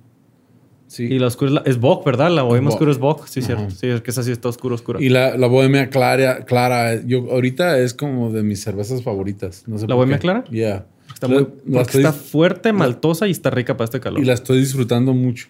[0.88, 1.06] Sí.
[1.06, 2.30] y la oscura es, la, es Bock, ¿verdad?
[2.30, 2.74] La Bohemia Bock.
[2.76, 3.48] oscura es Bock, sí, Ajá.
[3.56, 3.72] cierto.
[3.74, 5.02] Sí, es que esa sí está oscura, oscura.
[5.02, 9.64] Y la, la bohemia clara, clara, yo ahorita es como de mis cervezas favoritas.
[9.66, 10.22] No sé ¿La por bohemia qué.
[10.22, 10.44] clara?
[10.52, 10.86] Yeah.
[11.24, 11.50] Está, La- muy, la
[11.80, 14.20] porque estoy- está fuerte, maltosa y está rica para este calor.
[14.22, 15.48] y la estoy disfrutando mucho.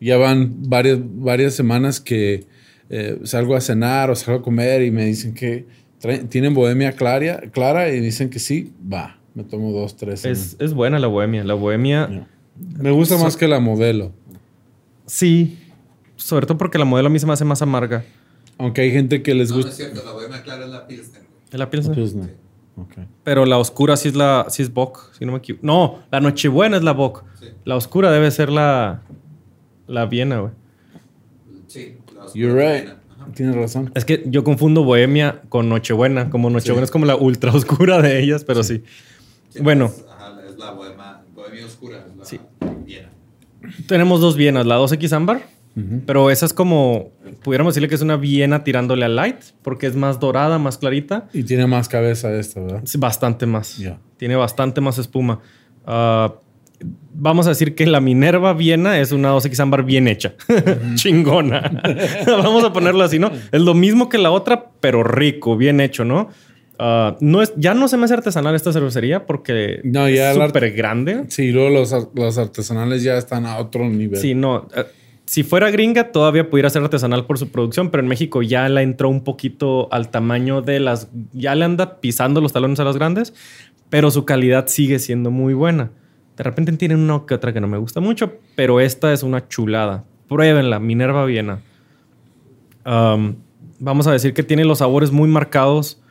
[0.00, 2.46] Ya van varias, varias semanas que
[2.88, 5.66] eh, salgo a cenar o salgo a comer y me dicen que
[6.00, 10.24] traen- tienen bohemia clara, clara y dicen que sí, va, me tomo dos, tres.
[10.24, 11.44] Es, es buena la bohemia.
[11.44, 12.26] La bohemia.
[12.78, 14.12] Me gusta más que la modelo.
[15.06, 15.56] sí.
[16.16, 18.04] Sobre todo porque la modelo a mí se me hace más amarga.
[18.58, 19.76] Aunque hay gente que les No, no es gusta.
[19.84, 21.22] cierto, la Bohemia Clara es la Pilsner.
[21.22, 21.32] güey.
[21.50, 21.96] ¿Es la Pilsner?
[21.96, 22.28] Pues no.
[23.24, 25.66] Pero la oscura sí es la sí es Bock, si no me equivoco.
[25.66, 27.24] No, la Nochebuena es la Bock.
[27.38, 27.46] Sí.
[27.64, 29.02] La oscura debe ser la
[29.86, 30.52] la Viena, güey.
[31.66, 32.84] Sí, la oscura You're right.
[32.84, 32.96] Viena.
[33.34, 33.92] Tienes razón.
[33.94, 36.30] Es que yo confundo Bohemia con Nochebuena.
[36.30, 36.88] Como Nochebuena Sí.
[36.88, 38.82] es como la ultra oscura de ellas, pero sí.
[39.50, 39.86] Sí, Bueno.
[39.86, 42.40] Es, ajá, es la Bohemia, Bohemia Oscura, es la Sí.
[42.86, 43.10] Viena.
[43.86, 45.42] Tenemos dos Vienas, la 2X ámbar,
[46.06, 47.12] Pero esa es como,
[47.42, 51.28] pudiéramos decirle que es una Viena tirándole a light, porque es más dorada, más clarita.
[51.32, 52.82] Y tiene más cabeza esta, ¿verdad?
[52.84, 53.78] Sí, bastante más.
[53.78, 53.98] Ya.
[54.16, 55.40] Tiene bastante más espuma.
[55.86, 56.34] Ah,
[57.14, 60.34] vamos a decir que la Minerva Viena es una 2X ámbar bien hecha.
[60.96, 61.82] Chingona.
[62.26, 63.30] vamos a ponerlo así, ¿no?
[63.52, 66.28] Es lo mismo que la otra, pero rico, bien hecho, ¿no?
[66.78, 70.36] Ah, no es, ya no se me hace artesanal esta cervecería porque No, ya es
[70.38, 71.24] súper grande.
[71.28, 74.18] Sí, luego los, los artesanales ya están a otro nivel.
[74.18, 74.66] Sí, no.
[75.30, 78.82] Si fuera gringa, todavía pudiera ser artesanal por su producción, pero en México ya la
[78.82, 81.08] entró un poquito al tamaño de las.
[81.32, 83.32] Ya le anda pisando los talones a las grandes,
[83.90, 85.92] pero su calidad sigue siendo muy buena.
[86.36, 89.46] De repente tienen una que otra que no me gusta mucho, pero esta es una
[89.46, 90.02] chulada.
[90.26, 91.60] Pruébenla, Minerva Viena.
[92.84, 93.36] Um,
[93.78, 96.02] vamos a decir que tiene los sabores muy marcados.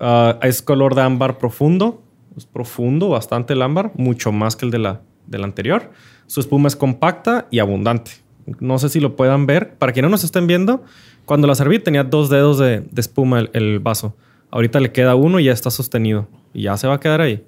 [0.00, 2.02] Ah, es color de ámbar profundo.
[2.36, 5.92] Es profundo, bastante el ámbar, mucho más que el de la, de la anterior.
[6.26, 8.25] Su espuma es compacta y abundante.
[8.60, 9.74] No sé si lo puedan ver.
[9.76, 10.84] Para quienes no nos estén viendo,
[11.24, 14.16] cuando la serví tenía dos dedos de, espuma el, el vaso.
[14.50, 16.28] Ahorita le queda uno y ya está sostenido.
[16.54, 17.44] Y ya se va a quedar ahí.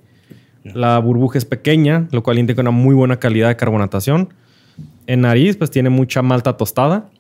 [0.65, 4.35] La burbuja es pequeña, lo cual indica una muy buena calidad de carbonatación.
[5.07, 7.11] En nariz, pues tiene mucha malta tostada,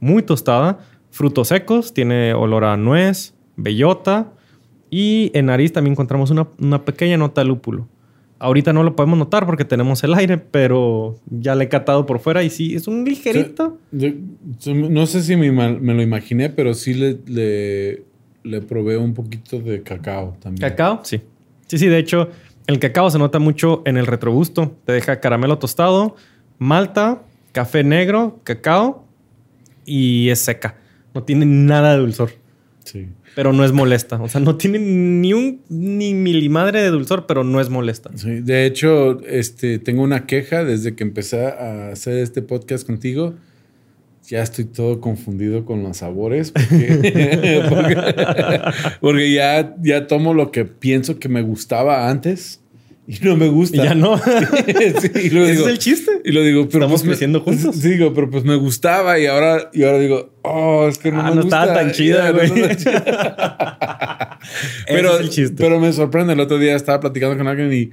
[0.00, 0.78] muy tostada.
[1.10, 4.32] Frutos secos, tiene olor a nuez, bellota.
[4.90, 7.88] Y en nariz también encontramos una, una pequeña nota de lúpulo.
[8.38, 12.18] Ahorita no lo podemos notar porque tenemos el aire, pero ya le he catado por
[12.18, 13.78] fuera y sí, es un ligerito.
[13.92, 14.08] Yo
[14.74, 18.02] no sé si me, lo imaginé, pero sí le, le,
[18.42, 20.68] le probé un poquito de cacao también.
[20.68, 21.00] ¿Cacao?
[21.02, 21.20] Sí.
[21.66, 22.28] Sí, sí, de hecho,
[22.66, 24.76] el cacao se nota mucho en el retrogusto.
[24.84, 26.16] Te deja caramelo tostado,
[26.58, 27.22] malta,
[27.52, 29.06] café negro, cacao
[29.84, 30.76] y es seca.
[31.14, 32.30] No tiene nada de dulzor.
[32.86, 33.08] Sí.
[33.34, 34.20] pero no es molesta.
[34.22, 38.10] O sea, no tiene ni un ni milimadre de dulzor, pero no es molesta.
[38.14, 43.34] Sí, de hecho, este, tengo una queja desde que empecé a hacer este podcast contigo.
[44.28, 48.60] Ya estoy todo confundido con los sabores porque, porque,
[49.00, 52.60] porque ya, ya tomo lo que pienso que me gustaba antes
[53.08, 53.76] y no me gusta.
[53.76, 54.18] Y ya no.
[54.18, 56.10] Sí, y luego Ese digo- es el chiste.
[56.24, 57.76] Y lo digo, pero Estamos pues me- creciendo juntos.
[57.76, 61.20] Sí, digo, pero pues me gustaba y ahora, y ahora digo, oh, es que no
[61.20, 61.62] Ah, me no gusta.
[61.64, 62.50] estaba tan chida, no güey.
[64.88, 65.54] pero, es el chiste.
[65.58, 66.32] pero me sorprende.
[66.32, 67.90] El otro día estaba platicando con alguien y,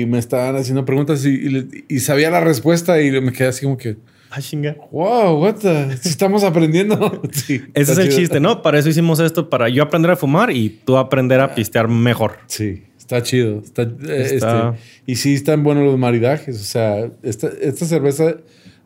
[0.00, 3.76] y me estaban haciendo preguntas y, y sabía la respuesta y me quedé así como
[3.76, 3.96] que,
[4.34, 4.76] Ah, chinga.
[4.90, 5.88] wow, what the?
[6.08, 7.20] Estamos aprendiendo.
[7.32, 8.18] Sí, Ese es el chido.
[8.18, 8.62] chiste, ¿no?
[8.62, 12.38] Para eso hicimos esto, para yo aprender a fumar y tú aprender a pistear mejor.
[12.46, 13.58] Sí, está chido.
[13.58, 13.88] Está, eh,
[14.34, 16.60] Está- este, y sí están buenos los maridajes.
[16.60, 18.36] O sea, esta, esta cerveza,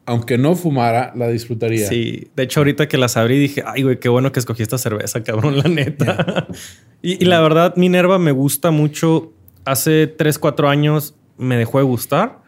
[0.07, 1.87] aunque no fumara, la disfrutaría.
[1.87, 4.79] Sí, de hecho ahorita que las abrí dije, ay, güey, qué bueno que escogí esta
[4.79, 6.49] cerveza, cabrón, la neta.
[7.03, 9.33] y, y la verdad, Minerva me gusta mucho.
[9.65, 12.39] Hace 3, 4 años me dejó de gustar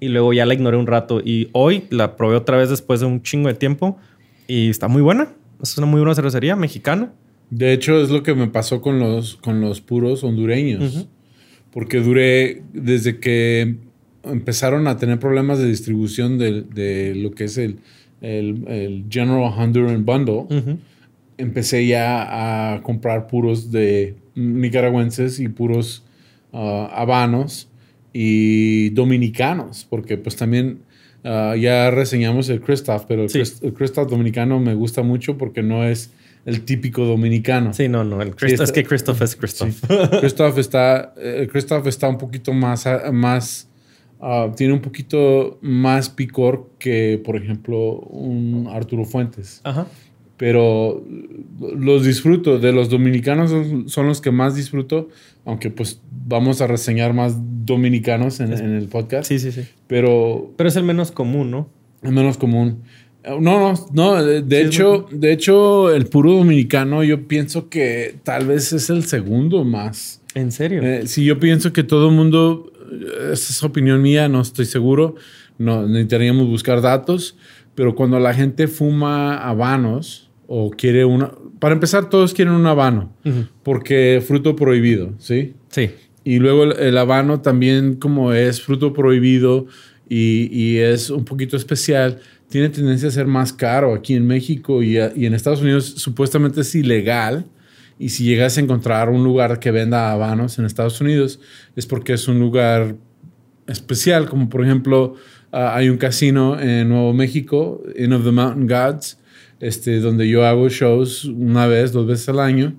[0.00, 1.20] y luego ya la ignoré un rato.
[1.24, 3.98] Y hoy la probé otra vez después de un chingo de tiempo
[4.48, 5.28] y está muy buena.
[5.62, 7.12] Es una muy buena cervecería mexicana.
[7.54, 11.06] De hecho, es lo que me pasó con los, con los puros hondureños.
[11.70, 13.76] Porque duré, desde que
[14.24, 17.76] empezaron a tener problemas de distribución de, de lo que es el,
[18.22, 20.78] el, el General Honduran Bundle,
[21.38, 26.04] empecé ya a comprar puros de nicaragüenses y puros
[26.52, 27.68] ah, habanos
[28.12, 30.78] y dominicanos, porque pues también
[31.24, 33.38] ah, ya reseñamos el Christoph, pero el, Sí.
[33.40, 36.12] Christ- el Christoph dominicano me gusta mucho porque no es
[36.44, 37.72] el típico dominicano.
[37.72, 38.20] Sí, no, no.
[38.22, 39.70] El Christ- está- es que Christoph es Christoph.
[40.20, 43.68] Christoph está, eh, Christoph está un poquito más, más
[44.20, 49.60] ah, tiene un poquito más picor que, por ejemplo, un Arturo Fuentes.
[49.64, 49.86] Ajá.
[50.36, 51.04] Pero
[51.76, 52.58] los disfruto.
[52.58, 55.08] De los dominicanos son, son los que más disfruto,
[55.44, 59.28] aunque pues vamos a reseñar más dominicanos en, en el podcast.
[59.28, 59.62] Sí, sí, sí.
[59.86, 61.68] Pero Pero es el menos común, ¿no?
[62.02, 62.82] es menos común.
[63.24, 64.24] No, no, no.
[64.24, 69.04] De, Sí, hecho, de hecho, el puro dominicano, yo pienso que tal vez es el
[69.04, 70.20] segundo más.
[70.34, 70.82] ¿En serio?
[70.82, 72.72] Eh, sí, yo pienso que todo el mundo,
[73.30, 75.14] esa es opinión mía, no estoy seguro,
[75.58, 77.36] no necesitaríamos buscar datos,
[77.74, 83.14] pero cuando la gente fuma habanos o quiere una, para empezar todos quieren un habano,
[83.24, 83.44] Ujú.
[83.62, 85.54] porque fruto prohibido, ¿sí?
[85.68, 85.90] Sí.
[86.24, 89.66] Y luego el, el habano también como es fruto prohibido
[90.08, 92.20] y, y es un poquito especial,
[92.52, 95.86] tiene tendencia a ser más caro aquí en México y, a- y en Estados Unidos
[95.96, 97.46] supuestamente es ilegal.
[97.98, 101.40] Y si llegas a encontrar un lugar que venda habanos en Estados Unidos,
[101.76, 102.96] es porque es un lugar
[103.66, 105.14] especial, como por ejemplo
[105.50, 109.18] ah, hay un casino en Nuevo México, Inn of the Mountain Gods,
[109.60, 112.74] este, donde yo hago shows una vez, dos veces al año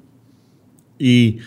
[1.00, 1.38] y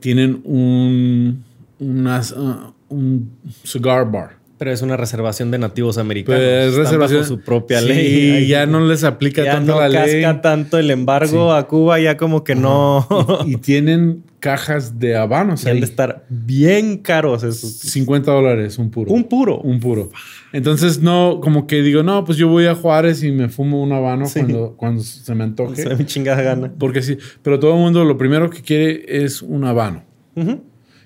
[0.00, 1.44] tienen un,
[1.78, 3.30] unas, ah, un
[3.64, 4.41] cigar bar.
[4.62, 6.40] Pero es una reservación de nativos americanos.
[6.40, 8.30] Pues, Están reservación- bajo su propia Sí, ley.
[8.30, 10.40] Ay, ya no les aplica ya tanto no la casca ley.
[10.40, 13.04] tanto el embargo a Cuba, ya como que no.
[13.44, 15.80] Y, y tienen cajas de habanos Y han ahí.
[15.80, 17.72] de estar bien caros esos.
[17.72, 19.10] 50 dólares un puro.
[19.10, 19.58] Un puro.
[19.58, 20.12] Un puro.
[20.52, 23.90] Entonces, no, como que digo, no, pues yo voy a Juárez y me fumo un
[23.90, 24.38] habano Sí.
[24.42, 25.82] cuando, cuando se me antoje.
[25.82, 26.72] Se me chingada gana.
[26.78, 30.04] Porque sí, pero todo el mundo lo primero que quiere es un habano.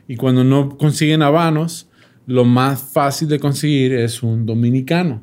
[0.07, 1.89] Y cuando no consiguen habanos,
[2.27, 5.23] lo más fácil de conseguir es un dominicano.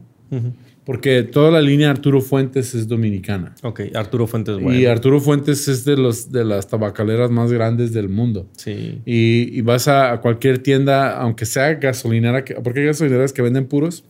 [0.86, 3.56] Porque toda la línea Arturo Fuentes es dominicana.
[3.64, 4.78] Ok, Arturo Fuentes, bueno.
[4.78, 8.50] Y Arturo Fuentes es de, los, de las tabacaleras más grandes del mundo.
[8.58, 9.00] Sí.
[9.06, 13.66] Y, y vas a, cualquier tienda, aunque sea gasolinera, que- porque hay gasolineras que venden
[13.68, 14.04] puros.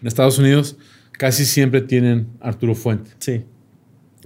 [0.00, 0.76] En Estados Unidos
[1.12, 3.14] casi siempre tienen Arturo Fuentes.
[3.20, 3.42] Sí.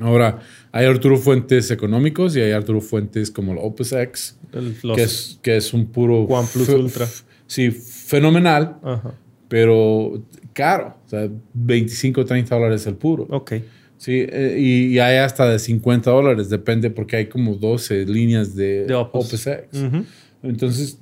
[0.01, 0.39] Ahora,
[0.73, 5.03] hay Arturo Fuentes económicos y hay Arturo Fuentes como el Opus X, El- los- que,
[5.03, 6.21] es, que es un puro...
[6.23, 7.07] One Plus Ultra.
[7.49, 9.15] Sí, fenomenal, Ajá.
[9.49, 10.23] pero
[10.53, 10.97] caro.
[11.05, 13.27] O sea, 25 o 30 dólares el puro.
[13.31, 13.55] Ok.
[13.97, 18.55] Sí, eh, y, y hay hasta de 50 dólares, depende, porque hay como 12 líneas
[18.55, 19.27] de, De Opus.
[19.27, 19.83] Opus X.
[19.83, 20.05] Ujú.
[20.45, 21.01] Entonces,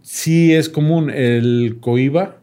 [0.00, 2.36] sí es común el Coiba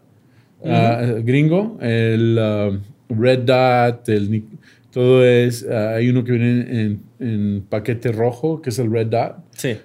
[0.63, 2.77] ah, gringo, el ah,
[3.09, 4.43] Red Dot, el,
[4.91, 9.07] todo es, ah, hay uno que viene en, en paquete rojo, que es el Red
[9.07, 9.77] Dot, Sí.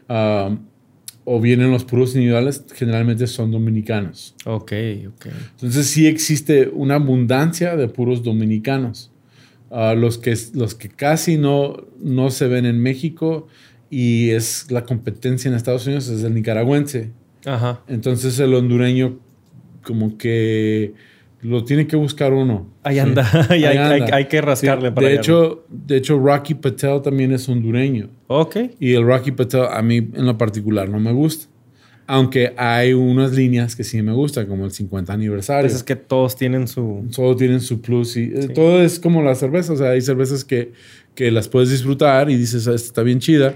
[1.24, 4.34] O vienen los puros individuales, generalmente son dominicanos.
[4.44, 4.72] Ok,
[5.08, 5.26] ok.
[5.52, 9.10] Entonces sí existe una abundancia de puros dominicanos.
[9.70, 13.46] Ah, los, que, los que casi no, no se ven en México
[13.88, 17.10] y es la competencia en Estados Unidos es el nicaragüense.
[17.46, 17.80] Ajá.
[17.88, 19.18] Entonces el hondureño
[19.82, 20.92] como que
[21.40, 22.68] Lo tiene que buscar uno.
[22.84, 23.00] Ahí Sí.
[23.00, 23.28] anda.
[23.50, 23.90] Ahí hay, anda.
[24.06, 28.10] hay- hay que rascarle Sí, para de hecho, de hecho, Rocky Patel también es hondureño.
[28.40, 28.56] Ok.
[28.80, 31.46] Y el Rocky Patel a mí en lo particular no me gusta.
[32.06, 35.62] Aunque hay unas líneas que sí me gustan, como el 50 aniversario.
[35.68, 37.06] Pues es que todos tienen su.
[37.10, 39.72] Solo tienen su plus y eh, todo es como la cerveza.
[39.72, 40.72] O sea, hay cervezas que,
[41.14, 43.54] que las puedes disfrutar y dices, "Ah, esta está bien chida.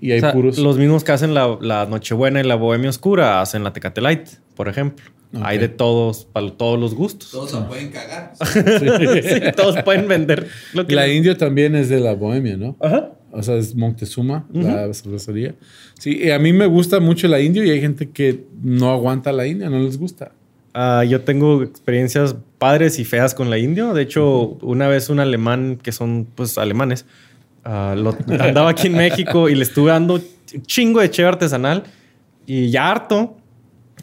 [0.00, 0.58] Y hay O sea, puros.
[0.58, 4.28] Los mismos que hacen la, la Nochebuena y la Bohemia Oscura hacen la Tecate Light,
[4.56, 5.04] por ejemplo.
[5.42, 7.30] Hay de todos, para todos los gustos.
[7.32, 8.32] Todos la pueden cagar.
[8.40, 12.76] Sí, todos pueden vender lo que La Indio también es de la Bohemia, ¿no?
[12.80, 13.10] Ajá.
[13.36, 15.54] O sea, es Montezuma, la cervecería.
[15.98, 19.32] Sí, y a mí me gusta mucho la Indio y hay gente que no aguanta
[19.32, 20.32] la India, no les gusta.
[20.72, 23.94] Ah, yo tengo experiencias padres y feas con la indio.
[23.94, 27.06] De hecho, una vez un alemán, que son pues alemanes,
[27.64, 31.84] ah, lo- andaba aquí en México y le estuve dando un chingo de cheve artesanal
[32.46, 33.36] y ya harto,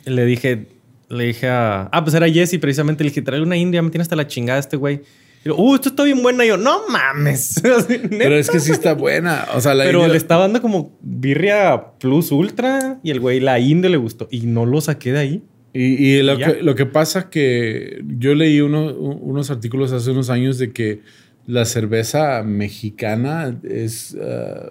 [0.05, 0.67] le dije,
[1.09, 1.89] le dije a...
[1.91, 3.03] Ah, pues era Jesse precisamente.
[3.03, 5.01] Le dije, trae una india, me tiene hasta la chingada este güey.
[5.43, 6.45] Y yo, uh, esto está bien buena.
[6.45, 7.61] Y yo, no mames.
[8.09, 9.45] Pero es que sí está buena.
[9.55, 13.39] O sea, la Pero Indio- le estaba dando como birria plus ultra y el güey
[13.39, 15.43] la india le gustó y no lo saqué de ahí.
[15.73, 15.83] Y,
[16.17, 20.57] y lo, que, lo que pasa que yo leí uno- unos artículos hace unos años
[20.57, 21.01] de que
[21.47, 24.69] la cerveza mexicana es ah,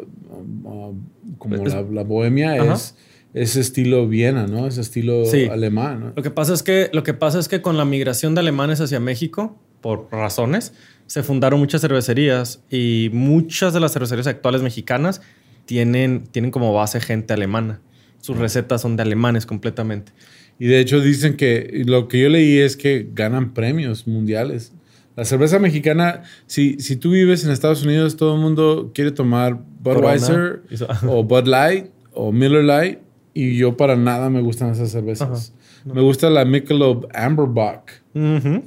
[0.67, 0.91] ah,
[1.39, 2.75] como Es- la, la bohemia, Ajá.
[2.75, 2.97] es,
[3.35, 4.67] es estilo Viena, ¿no?
[4.67, 5.47] Es estilo Sí.
[5.47, 6.13] alemán, ¿no?
[6.17, 8.81] Lo que pasa es que lo que pasa es que con la migración de alemanes
[8.81, 10.73] hacia México, por razones,
[11.07, 15.21] se fundaron muchas cervecerías y muchas de las cervecerías actuales mexicanas
[15.65, 17.81] tienen, tienen como base gente alemana.
[18.21, 20.13] Sus recetas son de alemanes completamente.
[20.59, 24.73] Y de hecho dicen que lo que yo leí es que ganan premios mundiales.
[25.17, 29.59] La cerveza mexicana, si, si tú vives en Estados Unidos, todo el mundo quiere tomar
[29.81, 30.63] Budweiser
[31.09, 32.99] o Bud Light o Miller Light
[33.35, 35.55] y yo para nada me gustan esas cervezas.
[35.85, 37.09] Me gusta la Michelob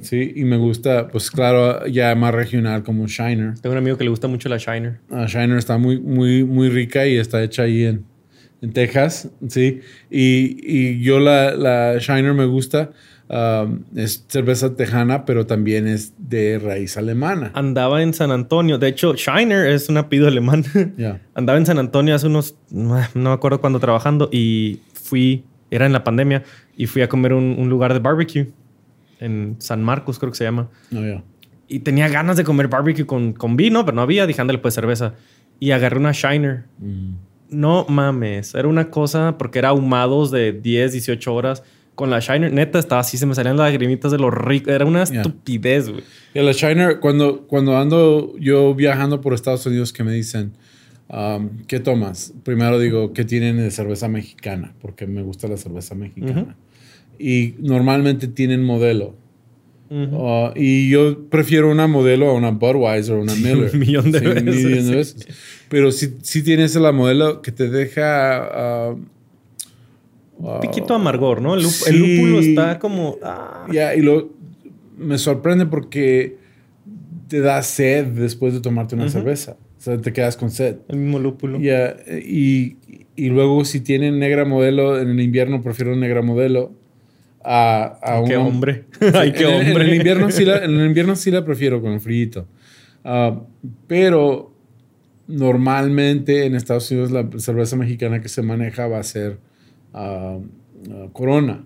[0.00, 0.32] ¿sí?
[0.36, 3.54] Y me gusta, pues claro, ya más regional como Shiner.
[3.60, 4.98] Tengo un amigo que le gusta mucho la Shiner.
[5.10, 8.04] Ah, Shiner está muy, muy, muy rica y está hecha ahí en,
[8.62, 9.80] en Texas, ¿sí?
[10.10, 12.90] Y, y yo la, la Shiner me gusta.
[13.28, 17.50] um, es cerveza tejana, pero también es de raíz alemana.
[17.54, 18.78] Andaba en San Antonio.
[18.78, 20.64] De hecho, Shiner es un apellido alemán.
[20.96, 21.20] Ya.
[21.34, 25.92] Andaba en San Antonio hace unos, no me acuerdo cuándo trabajando y fui, era en
[25.92, 26.42] la pandemia,
[26.76, 28.48] y fui a comer un, un lugar de barbecue
[29.24, 30.68] en San Marcos, creo que se llama.
[30.90, 31.22] No, ya.
[31.66, 34.74] Y tenía ganas de comer barbecue con, con vino, pero no había, dije, ándale pues
[34.74, 35.14] cerveza.
[35.58, 36.64] Y agarré una Shiner.
[36.78, 37.14] Mm.
[37.50, 41.62] No mames, era una cosa porque era ahumados de 10, 18 horas.
[41.94, 44.70] Con la Shiner, neta, estaba así, se me salían las lagrimitas de lo rico.
[44.70, 46.02] Era una estupidez, güey.
[46.34, 50.54] Y la Shiner, cuando, cuando ando yo viajando por Estados Unidos, que me dicen,
[51.08, 52.34] um, ¿qué tomas?
[52.42, 54.74] Primero digo, ¿qué tienen de cerveza mexicana?
[54.82, 56.56] Porque me gusta la cerveza mexicana.
[57.18, 59.14] Y normalmente tienen modelo.
[59.90, 60.16] Ujú.
[60.16, 63.70] Uh, y yo prefiero una modelo a una Budweiser o una Miller.
[63.72, 64.94] Un millón de un veces, millón de sí.
[64.94, 65.28] veces.
[65.68, 68.92] Pero si, si tienes la modelo que te deja...
[68.92, 68.98] uh,
[70.38, 71.54] Un piquito amargor, ¿no?
[71.54, 71.90] El, Sí.
[71.90, 73.18] el lúpulo está como...
[73.22, 73.66] ah.
[73.72, 74.30] Ya, y lo,
[74.98, 76.38] me sorprende porque
[77.28, 79.12] te da sed después de tomarte una Ujú.
[79.12, 79.56] cerveza.
[79.78, 80.76] O sea, te quedas con sed.
[80.88, 81.60] El mismo lúpulo.
[81.60, 82.76] Ya, y,
[83.16, 86.72] y luego si tienen negra modelo, en el invierno prefiero negra modelo
[87.44, 88.84] a, a Qué hombre.
[89.14, 89.84] Ay, qué en, el- hombre.
[89.84, 92.46] En el, invierno sí la, en el invierno sí la prefiero con el frío.
[93.86, 94.52] pero
[95.26, 99.38] normalmente en Estados Unidos la cerveza mexicana que se maneja va a ser
[99.92, 100.38] ah,
[100.90, 101.64] ah, Corona.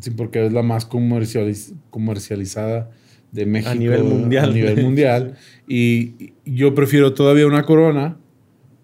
[0.00, 2.90] Sí, porque es la más comercializ- comercializada
[3.32, 3.74] de México.
[3.74, 4.50] nivel mundial.
[4.50, 5.34] A nivel mundial.
[5.68, 8.16] y, y yo prefiero todavía una Corona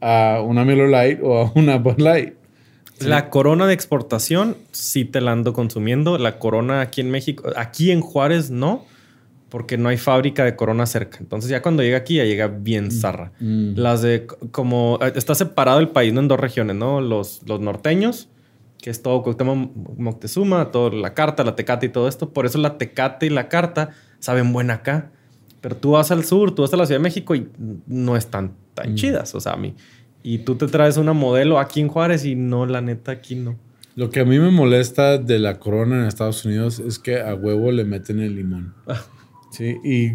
[0.01, 2.35] a una Miller Lite o a una Bud Light.
[3.09, 6.19] La corona de exportación sí te la ando consumiendo.
[6.19, 8.85] La corona aquí en México, aquí en Juárez no,
[9.49, 11.19] porque no hay fábrica de corona cerca.
[11.21, 13.33] Entonces ya cuando llega aquí ya llega bien zarra.
[13.41, 13.73] Mm.
[13.77, 16.21] Las de como eh, está separado el país ¿no?
[16.21, 17.01] en dos regiones, ¿no?
[17.01, 18.29] Los, los norteños,
[18.81, 22.31] que es todo Cuauhtémoc Moctezuma, todo la carta, la tecate y todo esto.
[22.31, 25.11] Por eso la tecate y la carta saben buena acá.
[25.61, 27.49] Pero tú vas al sur, tú vas a la Ciudad de México y
[27.87, 28.95] no están tan Mm.
[28.95, 29.35] chidas.
[29.35, 29.75] O sea, a mí.
[30.23, 33.59] Y tú te traes una modelo aquí en Juárez y no, la neta, aquí no.
[33.97, 37.35] Lo que a mí me molesta de la Corona en Estados Unidos es que a
[37.35, 38.75] huevo le meten el limón.
[39.53, 40.13] Sí, y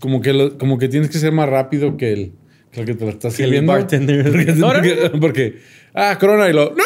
[0.00, 2.32] como que, lo- como que tienes que ser más rápido que el
[2.70, 3.70] que, el que te la está sirviendo.
[4.72, 5.58] Porque, porque-
[5.92, 6.82] ah, Corona y lo, ¡no!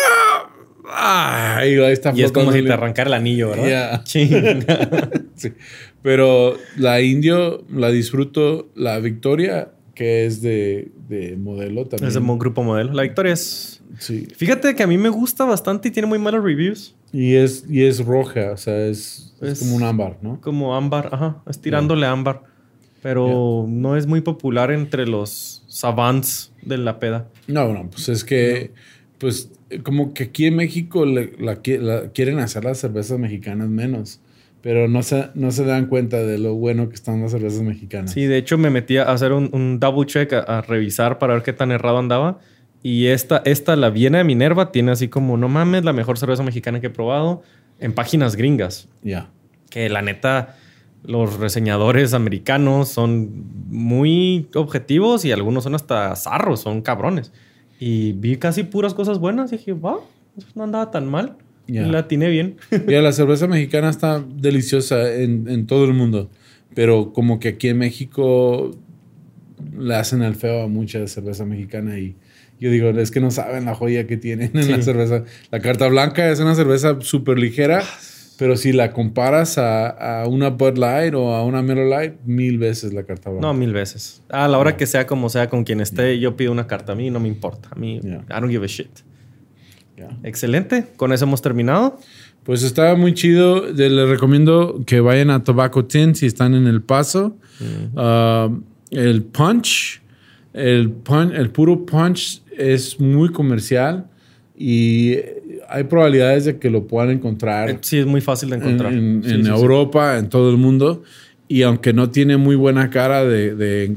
[0.88, 3.68] Ah, y ahí está Y es como si te arrancara el anillo, ¿verdad?
[3.68, 4.02] Ya.
[4.02, 4.58] Chinga.
[5.36, 5.52] Sí.
[6.02, 8.68] Pero la indio la disfruto.
[8.74, 12.06] La Victoria, que es de, de modelo también.
[12.08, 12.92] es de mo- grupo modelo.
[12.92, 13.82] La Victoria es.
[13.98, 14.28] Sí.
[14.36, 16.94] Fíjate que a mí me gusta bastante y tiene muy malos reviews.
[17.12, 20.40] Y es, y es roja, o sea, es, es Es- como un ámbar, ¿no?
[20.40, 22.42] Como ámbar, ajá, es tirándole ámbar.
[23.02, 27.28] Pero no es muy popular entre los savants de la peda.
[27.46, 28.72] No, no, pues es que,
[29.18, 29.50] pues,
[29.84, 34.20] como que aquí en México le- la- quieren hacer las cervezas mexicanas menos,
[34.62, 38.12] pero no se, no se dan cuenta de lo bueno que están las cervezas mexicanas.
[38.12, 41.34] Sí, de hecho me metí a hacer un, un double check, a, a revisar para
[41.34, 42.38] ver qué tan errado andaba.
[42.82, 46.42] Y esta, esta, la Viena de Minerva, tiene así como, no mames, la mejor cerveza
[46.42, 47.42] mexicana que he probado
[47.80, 48.88] en páginas gringas.
[49.02, 49.30] Ya.
[49.70, 50.56] Que la neta,
[51.02, 57.32] los reseñadores americanos son muy objetivos y algunos son hasta zarros, son cabrones.
[57.80, 60.00] Y vi casi puras cosas buenas y dije, wow,
[60.36, 61.36] eso no andaba tan mal.
[61.68, 61.86] Ya.
[61.86, 62.56] Y la tiene bien.
[62.88, 66.30] Ya, la cerveza mexicana está deliciosa en, en todo el mundo,
[66.74, 68.76] pero como que aquí en México
[69.78, 72.14] le hacen el feo a mucha cerveza mexicana y
[72.60, 74.82] yo digo, es que no saben la joya que tienen en la Sí.
[74.82, 75.24] cerveza.
[75.50, 77.82] La carta blanca es una cerveza súper ligera,
[78.38, 79.88] pero si la comparas a,
[80.22, 83.46] a una Bud Light o a una Miller Light, mil veces la carta blanca.
[83.46, 84.22] No, mil veces.
[84.30, 86.92] A la hora que sea como sea, con quien esté, yo pido una carta.
[86.92, 87.68] A mí no me importa.
[87.72, 88.24] A mí, Yeah.
[88.30, 88.88] I don't give a shit.
[89.96, 90.08] Ya.
[90.24, 90.86] Excelente.
[90.96, 91.98] Con eso hemos terminado.
[92.44, 93.66] Pues está muy chido.
[93.72, 97.36] Les recomiendo que vayan a Tobacco Tin si están en El Paso.
[97.96, 98.50] Ah,
[98.90, 100.00] el punch,
[100.52, 104.06] el punch, el puro punch es muy comercial
[104.56, 105.16] y
[105.68, 108.92] hay probabilidades de que lo puedan encontrar Eh, Sí, es muy fácil de en, encontrar.
[108.92, 109.50] en- Sí, en sí, sí.
[109.50, 111.02] Europa, en todo el mundo.
[111.48, 113.96] Y aunque no tiene muy buena cara de, de-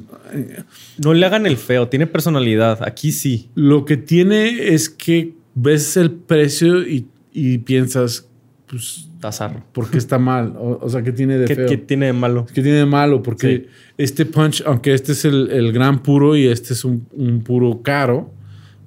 [1.04, 1.88] No le hagan el feo.
[1.88, 2.80] Tiene personalidad.
[2.84, 3.50] Aquí sí.
[3.56, 8.28] Lo que tiene es que ves el precio y, y piensas,
[8.68, 9.64] pues, Tazarro.
[9.74, 10.54] ¿por qué está mal?
[10.58, 11.68] O, o sea, ¿qué tiene de ¿Qué, feo?
[11.68, 12.46] qué tiene de malo?
[12.46, 13.22] ¿Qué tiene de malo?
[13.22, 13.66] Porque Sí.
[13.98, 17.82] este punch, aunque este es el, el gran puro y este es un, un puro
[17.84, 18.32] caro,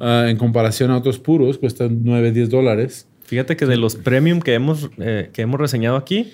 [0.01, 3.07] ah, en comparación a otros puros, cuesta 9, 10 dólares.
[3.25, 6.33] Fíjate que de los premium que hemos, eh, que hemos reseñado aquí,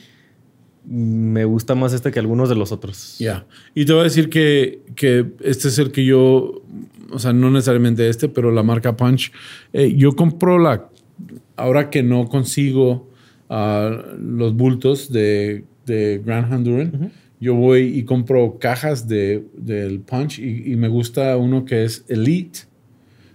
[0.88, 3.16] me gusta más este que algunos de los otros.
[3.18, 3.46] Ya.
[3.74, 6.62] Y te voy a decir que, que este es el que yo,
[7.10, 9.32] o sea, no necesariamente este, pero la marca Punch.
[9.72, 10.88] eh, yo compro la,
[11.56, 13.10] ahora que no consigo
[13.50, 20.38] ah, los bultos de, de Grand Honduran, yo voy y compro cajas de, del Punch
[20.38, 22.60] y, y me gusta uno que es Elite,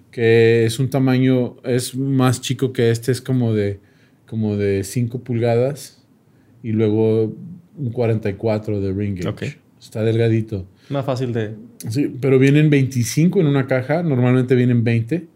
[0.10, 3.80] que es un tamaño, es más chico que este, es como de,
[4.26, 6.03] como de 5 pulgadas
[6.64, 7.36] y luego
[7.78, 9.30] un 44 de ring gauge.
[9.50, 9.56] Ok.
[9.80, 10.66] Está delgadito.
[10.90, 11.56] Más fácil de...
[11.90, 15.28] Sí, pero vienen 25 en una caja, normalmente vienen 20.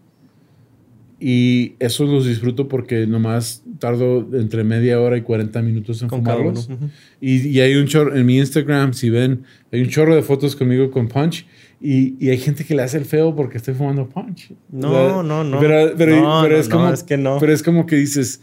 [1.20, 6.22] Y esos los disfruto porque nomás tardo entre media hora y 40 minutos en Con
[6.22, 6.54] cada uno.
[6.54, 6.68] fumarlos.
[6.70, 6.90] Ujú.
[7.20, 10.54] Y, y hay un chorro, en mi Instagram, si ven, hay un chorro de fotos
[10.54, 11.44] conmigo con Punch.
[11.80, 14.52] Y, y hay gente que le hace el feo porque estoy fumando Punch.
[14.70, 15.58] No, no, no.
[15.58, 17.38] Pero, pero- No, pero no, es no, como, es que no.
[17.40, 18.40] Pero es como que dices,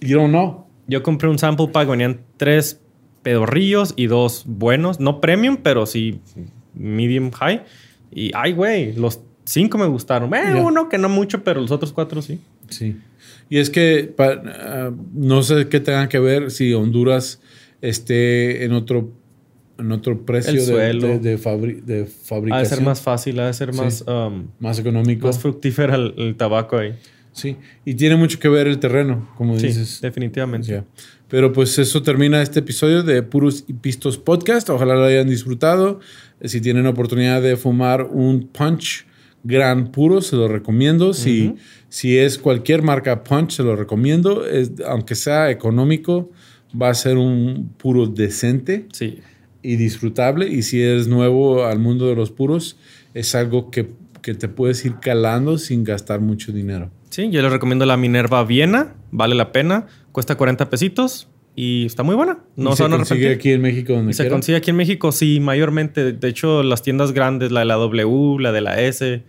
[0.00, 0.63] you don't know.
[0.86, 2.80] Yo compré un sample pack, venían tres
[3.22, 5.00] pedorrillos y dos buenos.
[5.00, 6.20] No premium, pero sí
[6.74, 7.62] medium high.
[8.10, 10.32] Y, ay, güey, los cinco me gustaron.
[10.34, 12.38] Eh, uno que no mucho, pero los otros cuatro sí.
[12.68, 12.96] Sí.
[13.48, 17.40] Y es que pa- ah, no sé qué tenga que ver si Honduras
[17.82, 19.10] esté en otro,
[19.78, 22.66] en otro precio de, de, de fabri- de Ha de fabricación.
[22.78, 23.80] ser más fácil, ha de ser Sí.
[23.80, 25.26] más, um, más económico.
[25.26, 26.94] más fructífera el, el tabaco ahí.
[27.34, 27.56] Sí.
[27.84, 30.00] Y tiene mucho que ver el terreno, como Sí, dices.
[30.00, 30.68] definitivamente.
[30.68, 30.84] Ya.
[31.28, 34.70] Pero pues eso termina este episodio de Puros y Pistos Podcast.
[34.70, 36.00] Ojalá lo hayan disfrutado.
[36.40, 39.04] Eh, Si tienen oportunidad de fumar un punch
[39.42, 41.12] gran puro, se lo recomiendo.
[41.12, 41.56] Si, Ujú.
[41.90, 44.46] si es cualquier marca punch, se lo recomiendo.
[44.46, 46.30] Es- aunque sea económico,
[46.80, 49.18] va a ser un puro decente Sí.
[49.62, 50.48] y disfrutable.
[50.48, 52.76] Y si eres nuevo al mundo de los puros,
[53.12, 53.90] es algo que,
[54.22, 56.90] que te puedes ir calando sin gastar mucho dinero.
[57.14, 58.96] Sí, yo les recomiendo la Minerva Viena.
[59.12, 59.86] Vale la pena.
[60.10, 62.40] Cuesta 40 pesitos y está muy buena.
[62.56, 64.70] No y se se van a consigue aquí en México donde Y se consigue aquí
[64.70, 66.12] en México, sí, mayormente.
[66.12, 69.22] De hecho, las tiendas grandes, la de la W, la de la S,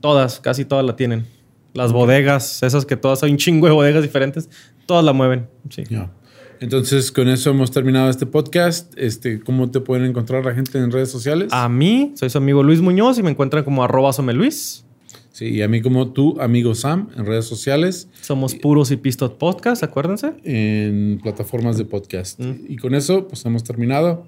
[0.00, 1.26] todas, casi todas la tienen.
[1.74, 4.48] Las bodegas, esas que todas, hay un chingo de bodegas diferentes,
[4.86, 5.48] todas la mueven.
[5.70, 5.82] Sí.
[5.90, 6.12] Ya.
[6.60, 8.96] Entonces, con eso hemos terminado este podcast.
[8.96, 11.48] Este, ¿Cómo te pueden encontrar la gente en redes sociales?
[11.50, 14.84] A mí, soy su amigo Luis Muñoz y me encuentran como arroba someluis.
[15.32, 19.38] Sí, y a mí como tu amigo Sam en redes sociales, Somos Puros y Pistot
[19.38, 20.32] Podcast, acuérdense.
[20.44, 22.38] en plataformas de podcast.
[22.38, 22.66] Mm.
[22.68, 24.26] Y con eso, pues hemos terminado.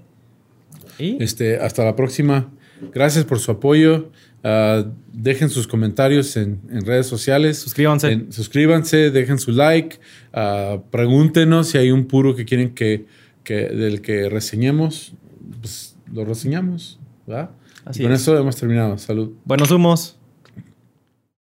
[0.99, 2.51] Y Este, hasta la próxima.
[2.93, 4.11] Gracias por su apoyo.
[4.43, 7.59] Ah, dejen sus comentarios en, en redes sociales.
[7.59, 8.11] suscríbanse.
[8.13, 9.99] En- suscríbanse, dejen su like.
[10.33, 13.05] ah, pregúntenos si hay un puro que quieren que,
[13.43, 15.13] que del que reseñemos.
[15.61, 16.99] Pues lo reseñamos.
[17.27, 17.51] ¿verdad?
[17.85, 18.23] Así y con es.
[18.23, 18.97] eso hemos terminado.
[18.99, 19.33] Salud.
[19.45, 20.17] Buenos humos.